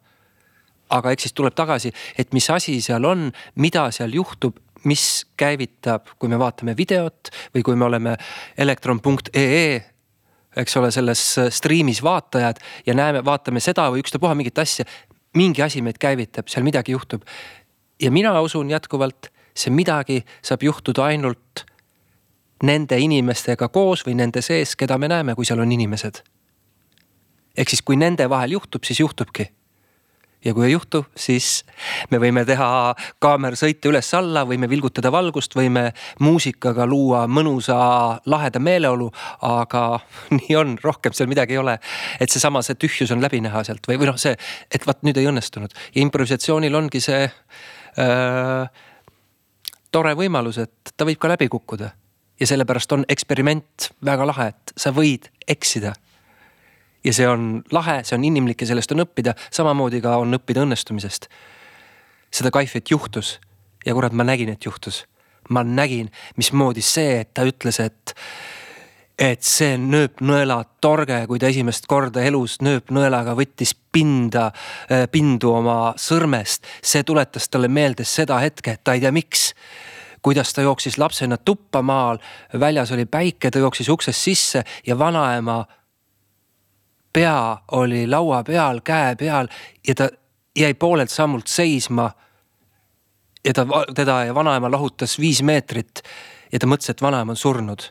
[0.88, 6.14] aga eks siis tuleb tagasi, et mis asi seal on, mida seal juhtub, mis käivitab,
[6.18, 8.16] kui me vaatame videot või kui me oleme
[8.56, 9.98] elektron.ee
[10.58, 14.86] eks ole, selles äh, striimis vaatajad ja näeme, vaatame seda või ükstapuha mingit asja,
[15.36, 17.22] mingi asi meid käivitab, seal midagi juhtub.
[18.00, 21.64] ja mina usun jätkuvalt, see midagi saab juhtuda ainult
[22.62, 26.22] nende inimestega koos või nende sees, keda me näeme, kui seal on inimesed.
[27.56, 29.50] ehk siis, kui nende vahel juhtub, siis juhtubki
[30.44, 31.64] ja kui ei juhtu, siis
[32.12, 35.88] me võime teha kaamerasõite üles-alla, võime vilgutada valgust, võime
[36.22, 37.78] muusikaga luua mõnusa
[38.26, 39.10] laheda meeleolu.
[39.42, 40.00] aga
[40.38, 41.78] nii on, rohkem seal midagi ei ole.
[42.20, 44.36] et seesama, see tühjus on läbi näha sealt või, või noh, see,
[44.70, 48.84] et vot nüüd ei õnnestunud ja improvisatsioonil ongi see äh,
[49.90, 51.90] tore võimalus, et ta võib ka läbi kukkuda.
[52.40, 55.94] ja sellepärast on eksperiment väga lahe, et sa võid eksida
[57.04, 60.64] ja see on lahe, see on inimlik ja sellest on õppida, samamoodi ka on õppida
[60.66, 61.28] õnnestumisest.
[62.30, 63.38] seda kaifit juhtus
[63.86, 65.06] ja kurat, ma nägin, et juhtus.
[65.48, 68.12] ma nägin, mismoodi see, et ta ütles, et,
[69.18, 74.50] et see nööpnõela torge, kui ta esimest korda elus nööpnõelaga võttis pinda,
[74.92, 79.54] äh, pindu oma sõrmest, see tuletas talle meelde seda hetke, ta ei tea, miks
[80.22, 82.18] kuidas ta jooksis lapsena tuppa maal,
[82.60, 85.62] väljas oli päike, ta jooksis uksest sisse ja vanaema
[87.18, 89.48] pea oli laua peal, käe peal
[89.88, 90.08] ja ta
[90.56, 92.10] jäi poolelt sammult seisma.
[93.44, 96.02] ja ta, teda ja vanaema lahutas viis meetrit
[96.52, 97.82] ja ta mõtles, et vanaema on surnud.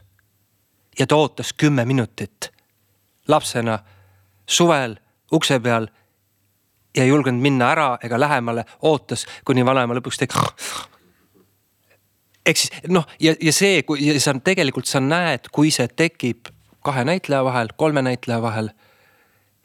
[1.00, 2.54] ja ta ootas kümme minutit
[3.28, 3.80] lapsena
[4.46, 4.96] suvel
[5.34, 5.88] ukse peal
[6.96, 10.48] ja ei julgenud minna ära ega lähemale, ootas, kuni vanaema lõpuks tegi.
[12.46, 16.48] ehk siis noh, ja, ja see, kui ja sa tegelikult sa näed, kui see tekib
[16.80, 18.72] kahe näitleja vahel, kolme näitleja vahel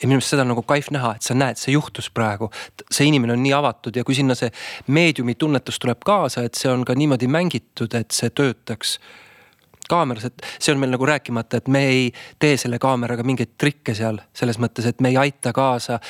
[0.02, 2.50] ja minu meelest seda on nagu kaif näha, et sa näed, see juhtus praegu.
[2.90, 4.50] see inimene on nii avatud ja kui sinna see
[4.86, 8.98] meediumi tunnetus tuleb kaasa, et see on ka niimoodi mängitud, et see töötaks
[9.88, 12.04] kaameras, et see on meil nagu rääkimata, et me ei
[12.38, 16.00] tee selle kaameraga mingeid trikke seal selles mõttes, et me ei aita kaasa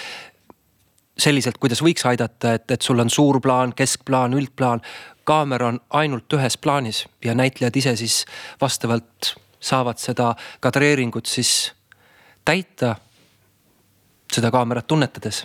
[1.19, 4.81] selliselt, kuidas võiks aidata, et, et sul on suur plaan, keskplaan, üldplaan.
[5.25, 8.25] kaamera on ainult ühes plaanis ja näitlejad ise siis
[8.61, 11.73] vastavalt saavad seda kadreeringut siis
[12.45, 12.97] täita
[14.35, 15.45] seda kaamerat tunnetades?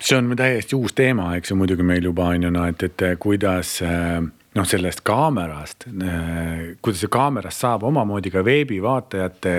[0.00, 3.02] see on täiesti uus teema, eks ju, muidugi meil juba on ju noh, et, et
[3.20, 5.84] kuidas noh, sellest kaamerast,
[6.80, 9.54] kuidas see kaamerast saab omamoodi ka veebivaatajate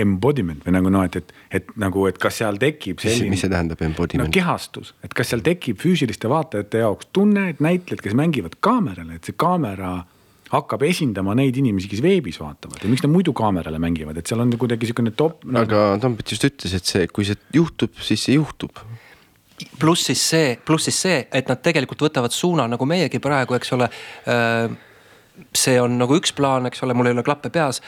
[0.00, 3.32] embodiment või nagu noh, et, et, et nagu, et kas seal tekib selline.
[3.34, 4.34] mis see tähendab embodiment no,?
[4.34, 9.26] kehastus, et kas seal tekib füüsiliste vaatajate jaoks tunne, et näitlejad, kes mängivad kaamerale, et
[9.26, 10.04] see kaamera
[10.50, 14.42] hakkab esindama neid inimesi, kes veebis vaatavad ja miks nad muidu kaamerale mängivad, et seal
[14.42, 15.62] on kuidagi sihukene top no,.
[15.62, 18.82] aga Tambet just ütles, et see, kui see juhtub, siis see juhtub
[19.80, 23.74] pluss siis see, pluss siis see, et nad tegelikult võtavad suuna nagu meiegi praegu, eks
[23.76, 23.90] ole.
[24.28, 24.70] Äh,
[25.56, 27.82] see on nagu üks plaan, eks ole, mul ei ole klappe peas.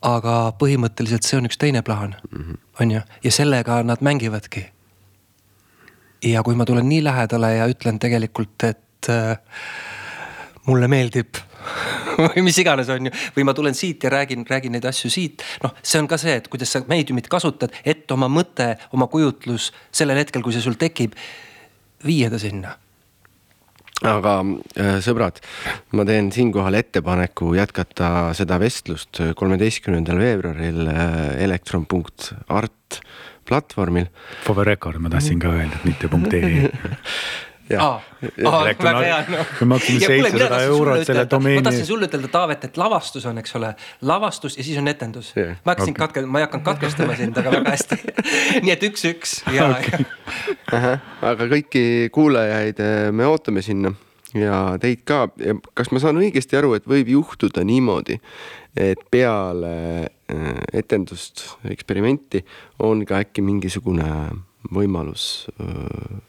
[0.00, 2.58] aga põhimõtteliselt see on üks teine plaan mm, -hmm.
[2.80, 4.64] on ju, ja sellega nad mängivadki.
[6.24, 9.36] ja kui ma tulen nii lähedale ja ütlen tegelikult, et äh,
[10.68, 11.40] mulle meeldib
[12.34, 15.44] või mis iganes, on ju, või ma tulen siit ja räägin, räägin neid asju siit.
[15.64, 19.70] noh, see on ka see, et kuidas sa meediumit kasutad, et oma mõte, oma kujutlus
[19.92, 21.16] sellel hetkel, kui see sul tekib,
[22.04, 22.76] viia ta sinna
[24.06, 24.38] aga
[24.80, 25.42] äh, sõbrad,
[25.92, 33.00] ma teen siinkohal ettepaneku jätkata seda vestlust kolmeteistkümnendal veebruaril äh, elektron.art
[33.48, 34.08] platvormil
[34.46, 36.70] For the record ma tahtsin ka öelda, et mitte punkt ee.
[37.70, 39.44] Elektron- väga hea no.
[39.60, 42.08] me maksime Ja kuule, mina 700 tahtsin eurot sulle selle ütelda- domeeni ma tahtsin sulle
[42.08, 45.32] ütelda, Taavet, et lavastus on, eks ole, lavastus ja siis on etendus.
[45.36, 46.06] Jah, ma hakkasin okay.
[46.06, 47.98] katke-, ma ei hakanud katkestama sind, aga väga hästi.
[48.64, 50.06] nii et üks-üks ja okay.,
[51.32, 53.94] aga kõiki kuulajaid eh, me ootame sinna.
[54.34, 55.24] Ja teid ka.
[55.74, 58.20] Kas ma saan õigesti aru, et võib juhtuda niimoodi,
[58.78, 59.72] et peale
[60.06, 62.44] eh, etendust, eksperimenti
[62.86, 64.06] on ka äkki mingisugune
[64.70, 65.48] võimalus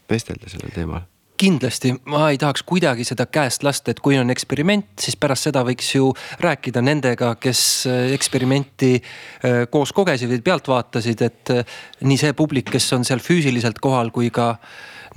[0.09, 1.10] vestelda sellel teemal?
[1.41, 5.63] Kindlasti ma ei tahaks kuidagi seda käest lasta, et kui on eksperiment, siis pärast seda
[5.65, 6.11] võiks ju
[6.43, 11.75] rääkida nendega, kes äh, eksperimenti äh, koos kogesid või pealt vaatasid, et äh,
[12.05, 14.53] nii see publik, kes on seal füüsiliselt kohal, kui ka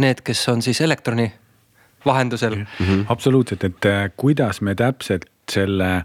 [0.03, 1.29] need, kes on siis elektroni
[2.05, 2.66] vahendusel mm.
[2.81, 3.07] -hmm.
[3.09, 6.03] absoluutselt, et kuidas me täpselt selle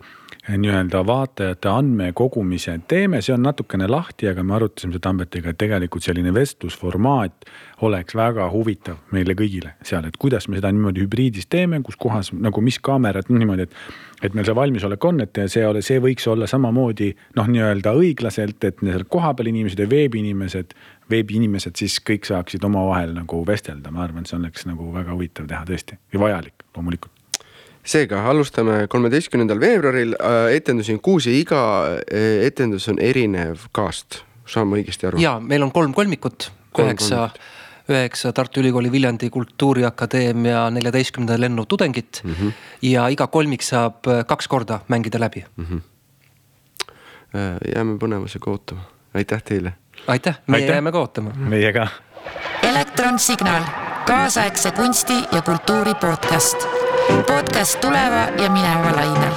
[0.57, 6.05] nii-öelda vaatajate andmekogumise teeme, see on natukene lahti, aga me arutasime seda Tambetiga, et tegelikult
[6.05, 7.49] selline vestlusformaat
[7.85, 12.31] oleks väga huvitav meile kõigile seal, et kuidas me seda niimoodi hübriidis teeme, kus kohas
[12.33, 16.47] nagu mis kaamerad niimoodi, et et meil see valmisolek on, et see see võiks olla
[16.47, 20.75] samamoodi noh, nii-öelda õiglaselt, et seal kohapeal inimesed ja veebiinimesed,
[21.09, 25.63] veebiinimesed siis kõik saaksid omavahel nagu vestelda, ma arvan, see oleks nagu väga huvitav teha
[25.69, 25.99] tõesti.
[26.13, 27.18] Ja vajalik loomulikult.
[27.85, 30.15] Seega alustame kolmeteistkümnendal veebruaril,
[30.53, 31.61] etendusi on kuus ja iga
[32.05, 35.21] eh, etendus on erinev kaast, saan ma õigesti aru?
[35.21, 37.29] ja meil on kolm kolmikut, Kolm üheksa
[37.89, 42.33] üheksa Tartu Ülikooli Viljandi Kultuuriakadeemia neljateistkümnenda lennu tudengit mm.
[42.33, 42.51] -hmm.
[42.81, 45.63] ja iga kolmik saab äh, kaks korda mängida läbi mm.
[45.63, 45.77] Mhm.
[47.75, 48.81] jääme põnevusega ootama,
[49.13, 49.73] aitäh teile
[50.07, 50.75] aitäh, meie Aitäh.
[50.75, 51.31] jääme ka ootama.
[51.33, 51.87] meie ka
[52.63, 53.63] elektronsignaal,
[54.07, 56.88] kaasaegse kunsti ja kultuuri podcast.
[57.17, 59.33] Podcast tuleva ja mineva lainel